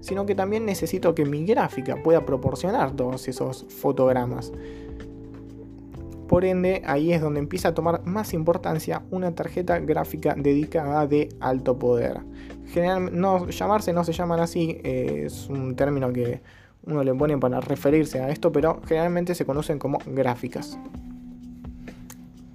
sino 0.00 0.26
que 0.26 0.34
también 0.34 0.66
necesito 0.66 1.14
que 1.14 1.24
mi 1.24 1.46
gráfica 1.46 1.96
pueda 2.02 2.26
proporcionar 2.26 2.90
todos 2.96 3.28
esos 3.28 3.64
fotogramas. 3.68 4.52
Por 6.26 6.44
ende, 6.44 6.82
ahí 6.84 7.12
es 7.12 7.20
donde 7.20 7.40
empieza 7.40 7.68
a 7.68 7.74
tomar 7.74 8.04
más 8.04 8.34
importancia 8.34 9.02
una 9.10 9.34
tarjeta 9.34 9.78
gráfica 9.78 10.34
dedicada 10.36 11.06
de 11.06 11.28
alto 11.40 11.78
poder. 11.78 12.20
Generalmente, 12.66 13.18
no, 13.18 13.48
llamarse 13.48 13.92
no 13.92 14.04
se 14.04 14.12
llaman 14.12 14.40
así, 14.40 14.80
es 14.82 15.48
un 15.48 15.76
término 15.76 16.12
que 16.12 16.40
uno 16.84 17.04
le 17.04 17.14
pone 17.14 17.38
para 17.38 17.60
referirse 17.60 18.20
a 18.20 18.30
esto, 18.30 18.50
pero 18.50 18.80
generalmente 18.86 19.34
se 19.34 19.44
conocen 19.44 19.78
como 19.78 19.98
gráficas. 20.06 20.78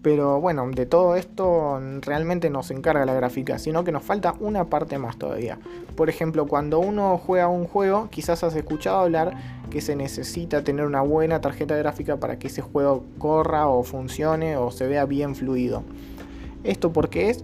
Pero 0.06 0.40
bueno, 0.40 0.70
de 0.70 0.86
todo 0.86 1.16
esto 1.16 1.80
realmente 2.02 2.52
no 2.52 2.62
se 2.62 2.76
encarga 2.76 3.08
la 3.08 3.16
gráfica, 3.16 3.58
sino 3.58 3.84
que 3.84 3.92
nos 3.92 4.04
falta 4.04 4.36
una 4.40 4.66
parte 4.66 5.00
más 5.00 5.18
todavía. 5.18 5.58
Por 5.96 6.12
ejemplo, 6.12 6.46
cuando 6.46 6.78
uno 6.78 7.18
juega 7.18 7.48
un 7.48 7.66
juego, 7.66 8.08
quizás 8.12 8.44
has 8.44 8.56
escuchado 8.56 9.00
hablar 9.00 9.34
que 9.72 9.82
se 9.82 9.96
necesita 9.96 10.64
tener 10.64 10.86
una 10.86 11.02
buena 11.02 11.42
tarjeta 11.42 11.76
gráfica 11.76 12.18
para 12.18 12.38
que 12.38 12.50
ese 12.50 12.62
juego 12.62 13.04
corra 13.18 13.68
o 13.68 13.82
funcione 13.82 14.58
o 14.58 14.70
se 14.70 14.86
vea 14.86 15.06
bien 15.06 15.34
fluido. 15.34 15.82
¿Esto 16.64 16.94
por 16.94 17.10
qué 17.10 17.32
es? 17.32 17.44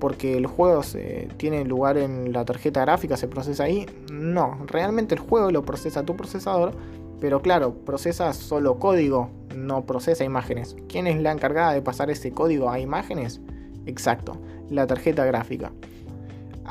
Porque 0.00 0.36
el 0.36 0.48
juego 0.48 0.82
se, 0.82 1.28
tiene 1.36 1.64
lugar 1.64 1.96
en 1.96 2.32
la 2.32 2.44
tarjeta 2.44 2.80
gráfica, 2.80 3.16
se 3.16 3.28
procesa 3.28 3.62
ahí. 3.62 3.86
No, 4.12 4.58
realmente 4.66 5.14
el 5.14 5.20
juego 5.20 5.52
lo 5.52 5.62
procesa 5.62 6.02
tu 6.02 6.16
procesador, 6.16 6.72
pero 7.20 7.40
claro, 7.40 7.72
procesa 7.72 8.32
solo 8.32 8.80
código, 8.80 9.30
no 9.54 9.84
procesa 9.86 10.24
imágenes. 10.24 10.76
¿Quién 10.88 11.06
es 11.06 11.20
la 11.20 11.32
encargada 11.32 11.72
de 11.72 11.82
pasar 11.82 12.10
ese 12.10 12.32
código 12.32 12.70
a 12.70 12.78
imágenes? 12.78 13.40
Exacto, 13.86 14.36
la 14.68 14.86
tarjeta 14.86 15.24
gráfica. 15.24 15.72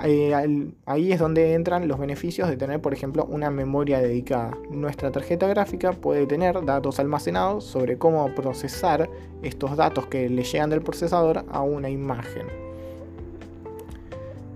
Ahí 0.01 1.12
es 1.12 1.19
donde 1.19 1.53
entran 1.55 1.89
los 1.89 2.00
beneficios 2.00 2.48
de 2.48 2.55
tener, 2.55 2.81
por 2.81 2.93
ejemplo, 2.93 3.25
una 3.25 3.50
memoria 3.50 4.00
dedicada. 4.00 4.57
Nuestra 4.69 5.12
tarjeta 5.12 5.45
gráfica 5.48 5.91
puede 5.91 6.25
tener 6.25 6.63
datos 6.63 7.00
almacenados 7.00 7.65
sobre 7.65 7.98
cómo 7.98 8.33
procesar 8.33 9.09
estos 9.43 9.75
datos 9.75 10.07
que 10.07 10.29
le 10.29 10.43
llegan 10.43 10.69
del 10.69 10.81
procesador 10.81 11.43
a 11.51 11.62
una 11.63 11.89
imagen. 11.89 12.48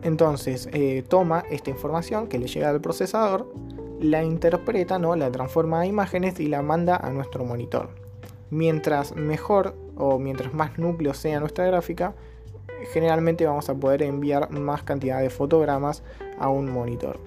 Entonces, 0.01 0.69
eh, 0.71 1.03
toma 1.07 1.43
esta 1.49 1.69
información 1.69 2.27
que 2.27 2.39
le 2.39 2.47
llega 2.47 2.71
del 2.71 2.81
procesador, 2.81 3.53
la 3.99 4.23
interpreta, 4.23 4.97
¿no? 4.99 5.15
la 5.15 5.31
transforma 5.31 5.81
a 5.81 5.85
imágenes 5.85 6.39
y 6.39 6.47
la 6.47 6.61
manda 6.61 6.95
a 6.95 7.09
nuestro 7.09 7.43
monitor. 7.43 8.02
Mientras 8.53 9.15
mejor 9.15 9.75
o 9.98 10.19
mientras 10.19 10.53
más 10.53 10.77
núcleos 10.77 11.17
sea 11.17 11.39
nuestra 11.39 11.65
gráfica, 11.65 12.13
generalmente 12.91 13.48
vamos 13.48 13.67
a 13.67 13.74
poder 13.74 14.03
enviar 14.03 14.51
más 14.51 14.83
cantidad 14.83 15.19
de 15.22 15.31
fotogramas 15.31 16.03
a 16.38 16.50
un 16.50 16.69
monitor. 16.69 17.19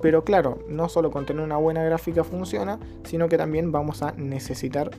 Pero 0.00 0.22
claro, 0.22 0.60
no 0.68 0.88
solo 0.88 1.10
con 1.10 1.26
tener 1.26 1.42
una 1.42 1.56
buena 1.56 1.82
gráfica 1.82 2.22
funciona, 2.22 2.78
sino 3.02 3.28
que 3.28 3.36
también 3.36 3.72
vamos 3.72 4.00
a 4.04 4.12
necesitar 4.12 4.92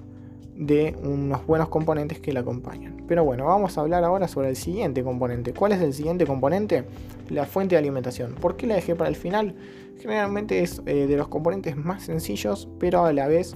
de 0.57 0.93
unos 1.01 1.45
buenos 1.47 1.69
componentes 1.69 2.19
que 2.19 2.33
la 2.33 2.41
acompañan. 2.41 3.05
Pero 3.07 3.23
bueno, 3.23 3.45
vamos 3.45 3.77
a 3.77 3.81
hablar 3.81 4.03
ahora 4.03 4.27
sobre 4.27 4.49
el 4.49 4.57
siguiente 4.57 5.05
componente. 5.05 5.53
¿Cuál 5.53 5.71
es 5.71 5.81
el 5.81 5.93
siguiente 5.93 6.27
componente? 6.27 6.83
La 7.29 7.45
fuente 7.45 7.75
de 7.75 7.79
alimentación. 7.79 8.35
¿Por 8.35 8.57
qué 8.57 8.67
la 8.67 8.75
dejé 8.75 8.93
para 8.93 9.09
el 9.09 9.15
final? 9.15 9.55
Generalmente 10.01 10.59
es 10.59 10.81
eh, 10.85 11.07
de 11.07 11.15
los 11.15 11.29
componentes 11.29 11.77
más 11.77 12.03
sencillos, 12.03 12.67
pero 12.77 13.05
a 13.05 13.13
la 13.13 13.29
vez 13.29 13.55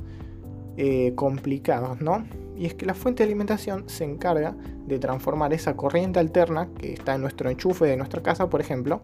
eh, 0.77 1.13
complicados, 1.15 2.01
¿no? 2.01 2.23
Y 2.55 2.67
es 2.67 2.75
que 2.75 2.85
la 2.85 2.93
fuente 2.93 3.23
de 3.23 3.29
alimentación 3.29 3.89
se 3.89 4.03
encarga 4.03 4.55
de 4.85 4.99
transformar 4.99 5.51
esa 5.51 5.75
corriente 5.75 6.19
alterna 6.19 6.69
que 6.77 6.93
está 6.93 7.15
en 7.15 7.21
nuestro 7.21 7.49
enchufe 7.49 7.85
de 7.85 7.97
nuestra 7.97 8.21
casa, 8.21 8.47
por 8.49 8.61
ejemplo, 8.61 9.01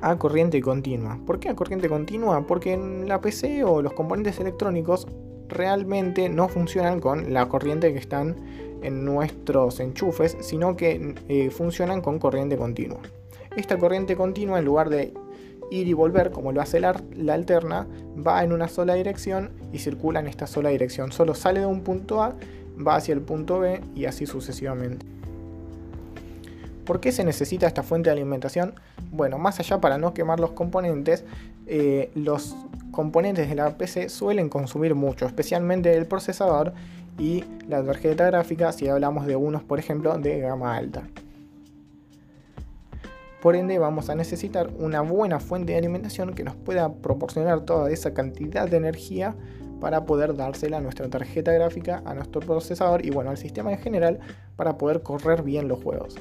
a 0.00 0.18
corriente 0.18 0.60
continua. 0.60 1.18
¿Por 1.24 1.38
qué 1.40 1.48
a 1.48 1.54
corriente 1.54 1.88
continua? 1.88 2.46
Porque 2.46 2.72
en 2.72 3.08
la 3.08 3.20
PC 3.20 3.64
o 3.64 3.82
los 3.82 3.92
componentes 3.92 4.38
electrónicos 4.38 5.06
realmente 5.48 6.28
no 6.28 6.48
funcionan 6.48 7.00
con 7.00 7.32
la 7.32 7.48
corriente 7.48 7.92
que 7.92 7.98
están 7.98 8.36
en 8.82 9.04
nuestros 9.04 9.80
enchufes, 9.80 10.36
sino 10.40 10.76
que 10.76 11.14
eh, 11.28 11.50
funcionan 11.50 12.00
con 12.02 12.18
corriente 12.18 12.56
continua. 12.56 13.00
esta 13.56 13.78
corriente 13.78 14.16
continua 14.16 14.58
en 14.58 14.64
lugar 14.64 14.90
de 14.90 15.14
ir 15.70 15.88
y 15.88 15.92
volver, 15.92 16.30
como 16.30 16.52
lo 16.52 16.60
hace 16.60 16.80
la, 16.80 17.00
alterna, 17.28 17.86
va 18.26 18.42
en 18.44 18.52
una 18.52 18.68
sola 18.68 18.94
dirección 18.94 19.50
y 19.72 19.78
circula 19.78 20.20
en 20.20 20.26
esta 20.26 20.46
sola 20.46 20.70
dirección. 20.70 21.12
Solo 21.12 21.34
sale 21.34 21.60
de 21.60 21.66
un 21.66 21.82
punto 21.82 22.22
A, 22.22 22.34
va 22.86 22.96
hacia 22.96 23.14
el 23.14 23.20
punto 23.20 23.60
B 23.60 23.80
y 23.94 24.04
así 24.06 24.26
sucesivamente. 24.26 25.06
¿Por 26.84 27.00
qué 27.00 27.12
se 27.12 27.24
necesita 27.24 27.66
esta 27.66 27.82
fuente 27.82 28.10
de 28.10 28.16
alimentación? 28.16 28.74
Bueno, 29.10 29.38
más 29.38 29.58
allá 29.58 29.80
para 29.80 29.96
no 29.96 30.12
quemar 30.12 30.38
los 30.38 30.50
componentes, 30.50 31.24
eh, 31.66 32.10
los 32.14 32.56
componentes 32.90 33.48
de 33.48 33.54
la 33.54 33.76
PC 33.76 34.08
suelen 34.08 34.48
consumir 34.48 34.94
mucho, 34.94 35.26
especialmente 35.26 35.96
el 35.96 36.06
procesador 36.06 36.74
y 37.18 37.44
la 37.68 37.82
tarjeta 37.82 38.26
gráfica 38.26 38.72
si 38.72 38.88
hablamos 38.88 39.26
de 39.26 39.36
unos, 39.36 39.62
por 39.62 39.78
ejemplo, 39.78 40.18
de 40.18 40.40
gama 40.40 40.76
alta. 40.76 41.04
Por 43.44 43.56
ende 43.56 43.78
vamos 43.78 44.08
a 44.08 44.14
necesitar 44.14 44.70
una 44.78 45.02
buena 45.02 45.38
fuente 45.38 45.72
de 45.72 45.78
alimentación 45.78 46.32
que 46.32 46.44
nos 46.44 46.56
pueda 46.56 46.94
proporcionar 46.94 47.60
toda 47.66 47.90
esa 47.90 48.14
cantidad 48.14 48.66
de 48.66 48.78
energía 48.78 49.36
para 49.82 50.06
poder 50.06 50.34
dársela 50.34 50.78
a 50.78 50.80
nuestra 50.80 51.10
tarjeta 51.10 51.52
gráfica, 51.52 52.02
a 52.06 52.14
nuestro 52.14 52.40
procesador 52.40 53.04
y 53.04 53.10
bueno, 53.10 53.28
al 53.28 53.36
sistema 53.36 53.70
en 53.70 53.76
general 53.76 54.18
para 54.56 54.78
poder 54.78 55.02
correr 55.02 55.42
bien 55.42 55.68
los 55.68 55.84
juegos. 55.84 56.16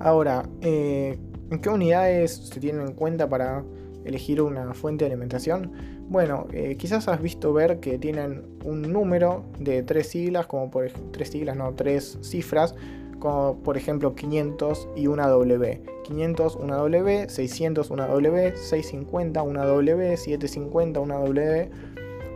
Ahora, 0.00 0.48
eh, 0.62 1.18
¿en 1.50 1.58
qué 1.60 1.68
unidades 1.68 2.36
se 2.36 2.58
tienen 2.58 2.86
en 2.86 2.94
cuenta 2.94 3.28
para 3.28 3.64
elegir 4.06 4.40
una 4.40 4.72
fuente 4.72 5.04
de 5.04 5.10
alimentación? 5.10 5.72
Bueno, 6.08 6.46
eh, 6.54 6.76
quizás 6.78 7.06
has 7.08 7.20
visto 7.20 7.52
ver 7.52 7.80
que 7.80 7.98
tienen 7.98 8.46
un 8.64 8.80
número 8.80 9.44
de 9.58 9.82
tres 9.82 10.06
siglas, 10.06 10.46
como 10.46 10.70
por 10.70 10.90
tres 11.10 11.28
siglas, 11.28 11.54
no, 11.54 11.74
tres 11.74 12.18
cifras, 12.22 12.74
como 13.18 13.58
por 13.62 13.76
ejemplo 13.76 14.14
500 14.14 14.88
y 14.96 15.06
una 15.06 15.28
W. 15.28 15.82
500 16.04 16.56
una 16.56 16.76
W, 16.76 17.28
600 17.28 17.90
una 17.90 18.06
W, 18.06 18.56
650 18.56 19.42
una 19.42 19.64
W, 19.64 20.16
750 20.16 21.00
una 21.00 21.16
W. 21.16 21.70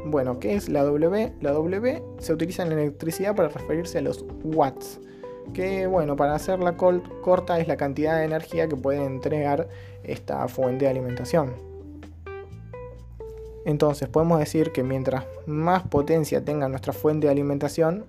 Bueno, 0.07 0.41
¿qué 0.41 0.55
es 0.55 0.69
la 0.69 0.83
W? 0.83 1.33
La 1.41 1.53
W 1.53 2.03
se 2.19 2.33
utiliza 2.33 2.63
en 2.63 2.73
electricidad 2.73 3.37
para 3.37 3.49
referirse 3.49 3.99
a 3.99 4.03
los 4.03 4.25
watts 4.45 5.01
que 5.53 5.87
bueno, 5.87 6.17
para 6.17 6.35
hacerla 6.35 6.77
corta 6.77 7.59
es 7.59 7.69
la 7.69 7.77
cantidad 7.77 8.19
de 8.19 8.25
energía 8.25 8.69
que 8.69 8.77
puede 8.77 9.05
entregar 9.05 9.69
esta 10.05 10.47
fuente 10.49 10.85
de 10.85 10.91
alimentación. 10.91 11.55
Entonces 13.65 14.09
podemos 14.09 14.39
decir 14.39 14.73
que 14.73 14.83
mientras 14.83 15.27
más 15.47 15.83
potencia 15.83 16.45
tenga 16.45 16.69
nuestra 16.69 16.93
fuente 16.93 17.27
de 17.27 17.33
alimentación, 17.33 18.07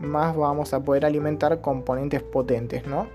más 0.00 0.36
vamos 0.36 0.74
a 0.74 0.80
poder 0.82 1.04
alimentar 1.04 1.60
componentes 1.60 2.22
potentes, 2.22 2.86
¿no? 2.86 3.06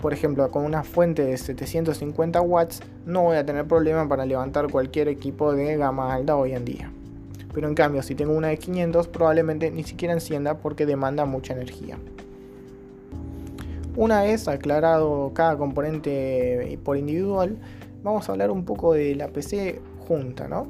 Por 0.00 0.12
ejemplo, 0.12 0.50
con 0.50 0.64
una 0.64 0.82
fuente 0.82 1.24
de 1.24 1.36
750 1.36 2.40
watts 2.42 2.80
no 3.06 3.22
voy 3.22 3.36
a 3.36 3.46
tener 3.46 3.66
problema 3.66 4.06
para 4.08 4.26
levantar 4.26 4.70
cualquier 4.70 5.08
equipo 5.08 5.52
de 5.54 5.76
gama 5.76 6.14
alta 6.14 6.36
hoy 6.36 6.52
en 6.52 6.64
día. 6.64 6.92
Pero 7.54 7.68
en 7.68 7.74
cambio, 7.74 8.02
si 8.02 8.14
tengo 8.14 8.34
una 8.34 8.48
de 8.48 8.58
500, 8.58 9.08
probablemente 9.08 9.70
ni 9.70 9.82
siquiera 9.82 10.12
encienda 10.12 10.58
porque 10.58 10.84
demanda 10.84 11.24
mucha 11.24 11.54
energía. 11.54 11.96
Una 13.96 14.20
vez 14.20 14.46
aclarado 14.46 15.32
cada 15.32 15.56
componente 15.56 16.78
por 16.84 16.98
individual, 16.98 17.56
vamos 18.02 18.28
a 18.28 18.32
hablar 18.32 18.50
un 18.50 18.66
poco 18.66 18.92
de 18.92 19.14
la 19.14 19.28
PC 19.28 19.80
junta, 20.06 20.48
¿no? 20.48 20.66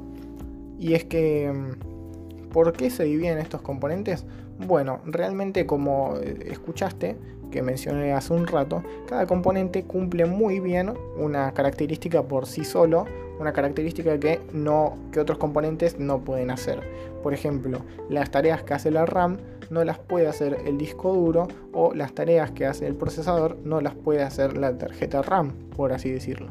Y 0.79 0.93
es 0.93 1.03
que, 1.03 1.51
mm, 1.51 2.49
¿por 2.53 2.71
qué 2.71 2.89
se 2.89 3.03
dividen 3.03 3.37
estos 3.39 3.61
componentes? 3.61 4.23
Bueno, 4.59 5.01
realmente 5.05 5.65
como 5.65 6.15
escuchaste, 6.17 7.15
que 7.51 7.61
mencioné 7.61 8.13
hace 8.13 8.33
un 8.33 8.47
rato, 8.47 8.83
cada 9.07 9.25
componente 9.25 9.83
cumple 9.83 10.25
muy 10.25 10.59
bien 10.59 10.93
una 11.17 11.53
característica 11.53 12.23
por 12.23 12.45
sí 12.45 12.65
solo, 12.65 13.05
una 13.39 13.53
característica 13.53 14.19
que, 14.19 14.41
no, 14.51 14.97
que 15.11 15.19
otros 15.19 15.37
componentes 15.37 15.99
no 15.99 16.19
pueden 16.19 16.49
hacer. 16.49 16.81
Por 17.23 17.33
ejemplo, 17.33 17.81
las 18.09 18.31
tareas 18.31 18.63
que 18.63 18.73
hace 18.73 18.91
la 18.91 19.05
RAM 19.05 19.37
no 19.69 19.83
las 19.83 19.99
puede 19.99 20.27
hacer 20.27 20.57
el 20.65 20.77
disco 20.77 21.13
duro 21.13 21.47
o 21.73 21.93
las 21.93 22.13
tareas 22.13 22.51
que 22.51 22.65
hace 22.65 22.87
el 22.87 22.95
procesador 22.95 23.57
no 23.63 23.81
las 23.81 23.95
puede 23.95 24.23
hacer 24.23 24.57
la 24.57 24.77
tarjeta 24.77 25.21
RAM, 25.21 25.51
por 25.75 25.93
así 25.93 26.11
decirlo. 26.11 26.47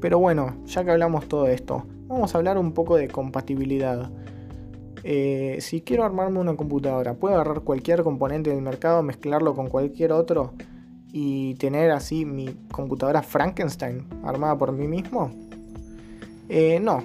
Pero 0.00 0.18
bueno, 0.18 0.56
ya 0.66 0.84
que 0.84 0.90
hablamos 0.90 1.28
todo 1.28 1.46
esto, 1.46 1.84
vamos 2.08 2.34
a 2.34 2.38
hablar 2.38 2.58
un 2.58 2.72
poco 2.72 2.96
de 2.96 3.08
compatibilidad. 3.08 4.10
Eh, 5.04 5.58
si 5.60 5.80
quiero 5.80 6.04
armarme 6.04 6.38
una 6.38 6.54
computadora, 6.56 7.14
¿puedo 7.14 7.34
agarrar 7.34 7.62
cualquier 7.62 8.02
componente 8.02 8.50
del 8.50 8.62
mercado, 8.62 9.02
mezclarlo 9.02 9.54
con 9.54 9.68
cualquier 9.68 10.12
otro 10.12 10.52
y 11.12 11.54
tener 11.54 11.90
así 11.90 12.24
mi 12.24 12.56
computadora 12.70 13.22
Frankenstein 13.22 14.06
armada 14.24 14.56
por 14.56 14.72
mí 14.72 14.86
mismo? 14.86 15.30
Eh, 16.48 16.78
no, 16.80 17.02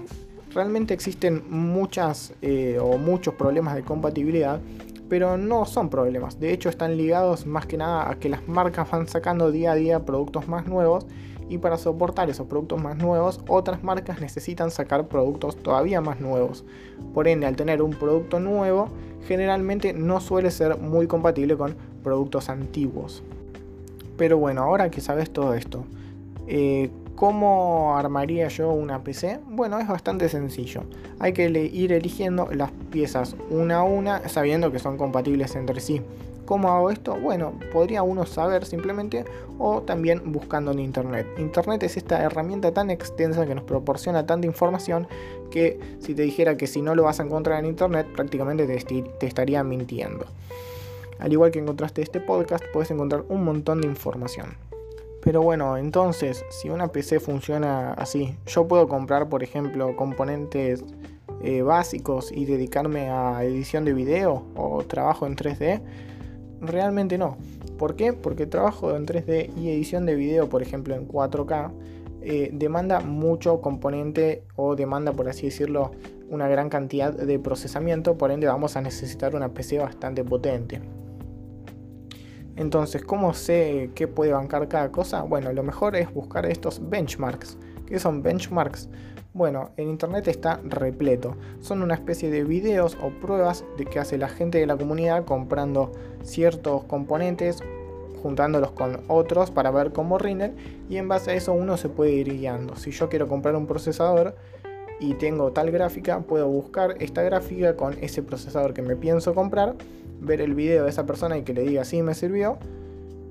realmente 0.54 0.94
existen 0.94 1.44
muchas 1.50 2.34
eh, 2.42 2.80
o 2.82 2.98
muchos 2.98 3.34
problemas 3.34 3.76
de 3.76 3.84
compatibilidad, 3.84 4.60
pero 5.10 5.38
no 5.38 5.66
son 5.66 5.90
problemas. 5.90 6.40
De 6.40 6.52
hecho, 6.52 6.70
están 6.70 6.98
ligados 6.98 7.46
más 7.46 7.66
que 7.66 7.78
nada 7.78 8.10
a 8.12 8.16
que 8.20 8.30
las 8.30 8.48
marcas 8.48 8.92
van 8.92 9.08
sacando 9.08 9.52
día 9.52 9.72
a 9.72 9.76
día 9.76 10.06
productos 10.06 10.48
más 10.48 10.68
nuevos 10.68 11.06
y 11.50 11.58
para 11.58 11.78
soportar 11.78 12.30
esos 12.30 12.48
productos 12.48 12.82
más 12.82 12.98
nuevos, 12.98 13.40
otras 13.48 13.84
marcas 13.84 14.22
necesitan 14.22 14.72
sacar 14.72 15.08
productos 15.08 15.56
todavía 15.58 16.02
más 16.02 16.20
nuevos. 16.20 16.66
Por 17.14 17.28
ende, 17.28 17.46
al 17.46 17.56
tener 17.56 17.82
un 17.82 17.92
producto 17.92 18.40
nuevo, 18.40 18.90
generalmente 19.28 19.94
no 19.94 20.20
suele 20.20 20.52
ser 20.52 20.78
muy 20.78 21.08
compatible 21.08 21.58
con 21.58 21.76
productos 22.04 22.50
antiguos. 22.50 23.24
Pero 24.18 24.38
bueno, 24.38 24.64
ahora 24.64 24.90
que 24.90 25.02
sabes 25.02 25.32
todo 25.32 25.54
esto, 25.54 25.86
eh, 26.48 26.90
¿Cómo 27.18 27.98
armaría 27.98 28.48
yo 28.48 28.70
una 28.70 29.04
PC? 29.04 29.40
Bueno, 29.50 29.80
es 29.80 29.88
bastante 29.88 30.30
sencillo. 30.30 30.84
Hay 31.18 31.34
que 31.34 31.50
ir 31.50 31.92
eligiendo 31.92 32.48
las 32.54 32.70
piezas 32.92 33.36
una 33.50 33.78
a 33.78 33.84
una 33.84 34.30
sabiendo 34.30 34.72
que 34.72 34.78
son 34.78 34.98
compatibles 34.98 35.56
entre 35.56 35.80
sí. 35.80 36.04
¿Cómo 36.48 36.72
hago 36.72 36.90
esto? 36.90 37.14
Bueno, 37.20 37.60
podría 37.74 38.04
uno 38.04 38.26
saber 38.26 38.64
simplemente 38.64 39.26
o 39.60 39.82
también 39.82 40.32
buscando 40.32 40.72
en 40.72 40.80
Internet. 40.80 41.28
Internet 41.38 41.84
es 41.84 41.98
esta 41.98 42.24
herramienta 42.24 42.74
tan 42.74 42.90
extensa 42.90 43.46
que 43.46 43.54
nos 43.54 43.66
proporciona 43.66 44.26
tanta 44.26 44.48
información 44.48 45.10
que 45.52 45.78
si 46.00 46.16
te 46.16 46.22
dijera 46.22 46.56
que 46.56 46.66
si 46.66 46.82
no 46.82 46.96
lo 46.96 47.04
vas 47.04 47.20
a 47.20 47.24
encontrar 47.24 47.60
en 47.60 47.66
Internet 47.66 48.08
prácticamente 48.16 48.66
te, 48.66 49.28
estaría 49.28 49.62
mintiendo. 49.66 50.26
Al 51.20 51.34
igual 51.34 51.52
que 51.52 51.60
encontraste 51.60 52.02
este 52.02 52.22
podcast, 52.22 52.64
puedes 52.72 52.92
encontrar 52.92 53.26
un 53.28 53.44
montón 53.44 53.82
de 53.82 53.88
información. 53.88 54.56
Pero 55.22 55.42
bueno, 55.42 55.76
entonces, 55.76 56.46
si 56.50 56.70
una 56.70 56.88
PC 56.88 57.20
funciona 57.20 57.92
así, 57.92 58.38
yo 58.46 58.70
puedo 58.70 58.88
comprar, 58.88 59.28
por 59.28 59.44
ejemplo, 59.44 59.98
componentes 59.98 60.86
eh, 61.44 61.62
básicos 61.62 62.32
y 62.32 62.46
dedicarme 62.46 63.10
a 63.10 63.44
edición 63.44 63.84
de 63.84 63.92
video 63.92 64.46
o 64.56 64.86
trabajo 64.86 65.28
en 65.28 65.36
3D. 65.36 65.82
Realmente 66.62 67.18
no. 67.18 67.38
¿Por 67.78 67.96
qué? 67.96 68.14
Porque 68.14 68.46
trabajo 68.46 68.96
en 68.96 69.06
3D 69.06 69.56
y 69.58 69.70
edición 69.70 70.06
de 70.06 70.16
video, 70.16 70.50
por 70.50 70.62
ejemplo, 70.62 70.96
en 70.96 71.08
4K, 71.08 71.72
eh, 72.22 72.50
demanda 72.52 73.00
mucho 73.00 73.62
componente 73.62 74.44
o 74.56 74.76
demanda, 74.76 75.14
por 75.14 75.30
así 75.30 75.46
decirlo, 75.46 75.92
una 76.30 76.48
gran 76.48 76.70
cantidad 76.70 77.14
de 77.14 77.40
procesamiento, 77.40 78.18
por 78.18 78.32
ende 78.32 78.48
vamos 78.48 78.76
a 78.76 78.82
necesitar 78.82 79.36
una 79.36 79.54
PC 79.54 79.80
bastante 79.80 80.24
potente. 80.24 80.82
Entonces, 82.56 83.04
¿cómo 83.04 83.34
sé 83.34 83.92
qué 83.94 84.08
puede 84.08 84.34
bancar 84.34 84.68
cada 84.68 84.92
cosa? 84.92 85.22
Bueno, 85.22 85.54
lo 85.54 85.62
mejor 85.62 85.96
es 85.96 86.12
buscar 86.12 86.46
estos 86.48 86.90
benchmarks. 86.90 87.58
¿Qué 87.86 88.00
son 88.00 88.24
benchmarks? 88.24 88.90
Bueno, 89.38 89.70
en 89.78 89.90
internet 89.90 90.28
está 90.30 90.60
repleto. 90.64 91.36
Son 91.62 91.84
una 91.84 91.94
especie 91.94 92.32
de 92.32 92.44
videos 92.44 92.98
o 93.04 93.12
pruebas 93.12 93.64
de 93.78 93.86
que 93.86 94.00
hace 94.00 94.18
la 94.18 94.30
gente 94.30 94.58
de 94.58 94.66
la 94.66 94.78
comunidad 94.78 95.26
comprando 95.26 95.92
ciertos 96.24 96.86
componentes, 96.86 97.62
juntándolos 98.24 98.72
con 98.72 99.02
otros 99.08 99.52
para 99.52 99.70
ver 99.70 99.94
cómo 99.94 100.18
rinden 100.18 100.56
y 100.90 100.98
en 100.98 101.08
base 101.08 101.30
a 101.30 101.34
eso 101.36 101.54
uno 101.54 101.78
se 101.78 101.88
puede 101.88 102.14
ir 102.14 102.34
guiando. 102.34 102.78
Si 102.78 102.90
yo 102.90 103.10
quiero 103.10 103.28
comprar 103.28 103.56
un 103.56 103.68
procesador 103.68 104.36
y 105.00 105.14
tengo 105.14 105.52
tal 105.52 105.70
gráfica, 105.70 106.20
puedo 106.22 106.48
buscar 106.48 106.96
esta 107.00 107.22
gráfica 107.22 107.76
con 107.76 107.96
ese 108.02 108.24
procesador 108.24 108.74
que 108.74 108.82
me 108.82 108.96
pienso 108.96 109.36
comprar 109.36 109.76
ver 110.20 110.42
el 110.42 110.56
video 110.56 110.86
de 110.86 110.90
esa 110.90 111.06
persona 111.06 111.38
y 111.38 111.44
que 111.44 111.54
le 111.54 111.62
diga 111.62 111.86
si 111.86 112.02
me 112.02 112.16
sirvió 112.16 112.58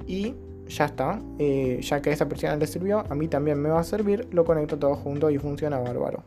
y 0.07 0.37
ya 0.69 0.87
está, 0.87 1.21
eh, 1.39 1.81
ya 1.83 2.01
que 2.03 2.11
a 2.11 2.13
esa 2.13 2.29
persona 2.29 2.57
le 2.57 2.67
sirvió, 2.67 3.05
a 3.09 3.15
mí 3.15 3.29
también 3.29 3.61
me 3.61 3.69
va 3.69 3.81
a 3.81 3.85
servir, 3.85 4.29
lo 4.33 4.45
conecto 4.45 4.79
todo 4.79 4.95
junto 4.95 5.31
y 5.31 5.39
funciona 5.39 5.79
bárbaro. 5.79 6.23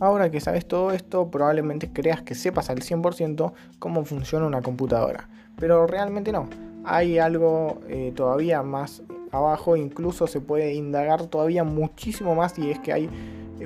Ahora 0.00 0.30
que 0.30 0.40
sabes 0.40 0.66
todo 0.66 0.90
esto, 0.90 1.30
probablemente 1.30 1.90
creas 1.92 2.22
que 2.22 2.34
sepas 2.34 2.68
al 2.68 2.80
100% 2.80 3.52
cómo 3.78 4.04
funciona 4.04 4.46
una 4.46 4.60
computadora, 4.60 5.28
pero 5.58 5.86
realmente 5.86 6.32
no. 6.32 6.48
Hay 6.84 7.18
algo 7.18 7.80
eh, 7.88 8.12
todavía 8.14 8.62
más 8.62 9.02
abajo, 9.30 9.76
incluso 9.76 10.26
se 10.26 10.40
puede 10.40 10.74
indagar 10.74 11.26
todavía 11.26 11.64
muchísimo 11.64 12.34
más 12.34 12.58
y 12.58 12.70
es 12.70 12.78
que 12.80 12.92
hay 12.92 13.08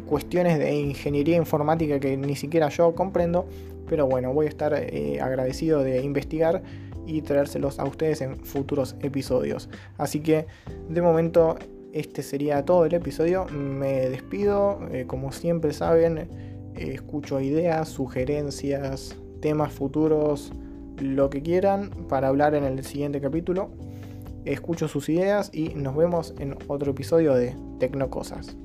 cuestiones 0.06 0.58
de 0.58 0.72
ingeniería 0.74 1.36
informática 1.36 1.98
que 1.98 2.16
ni 2.16 2.36
siquiera 2.36 2.68
yo 2.68 2.94
comprendo, 2.94 3.46
pero 3.88 4.06
bueno, 4.06 4.32
voy 4.32 4.46
a 4.46 4.48
estar 4.48 4.74
eh, 4.74 5.20
agradecido 5.20 5.82
de 5.82 6.02
investigar 6.02 6.62
y 7.08 7.22
traérselos 7.22 7.78
a 7.78 7.84
ustedes 7.84 8.20
en 8.20 8.36
futuros 8.36 8.94
episodios. 9.00 9.68
Así 9.96 10.20
que 10.20 10.46
de 10.88 11.02
momento 11.02 11.56
este 11.92 12.22
sería 12.22 12.64
todo 12.64 12.84
el 12.84 12.94
episodio. 12.94 13.46
Me 13.46 14.08
despido, 14.10 14.78
eh, 14.92 15.06
como 15.06 15.32
siempre 15.32 15.72
saben, 15.72 16.28
escucho 16.76 17.40
ideas, 17.40 17.88
sugerencias, 17.88 19.16
temas 19.40 19.72
futuros, 19.72 20.52
lo 20.98 21.30
que 21.30 21.42
quieran 21.42 21.90
para 22.08 22.28
hablar 22.28 22.54
en 22.54 22.64
el 22.64 22.84
siguiente 22.84 23.20
capítulo. 23.20 23.70
Escucho 24.44 24.86
sus 24.86 25.08
ideas 25.08 25.50
y 25.52 25.70
nos 25.70 25.96
vemos 25.96 26.34
en 26.38 26.56
otro 26.68 26.92
episodio 26.92 27.34
de 27.34 27.56
Tecnocosas. 27.78 28.56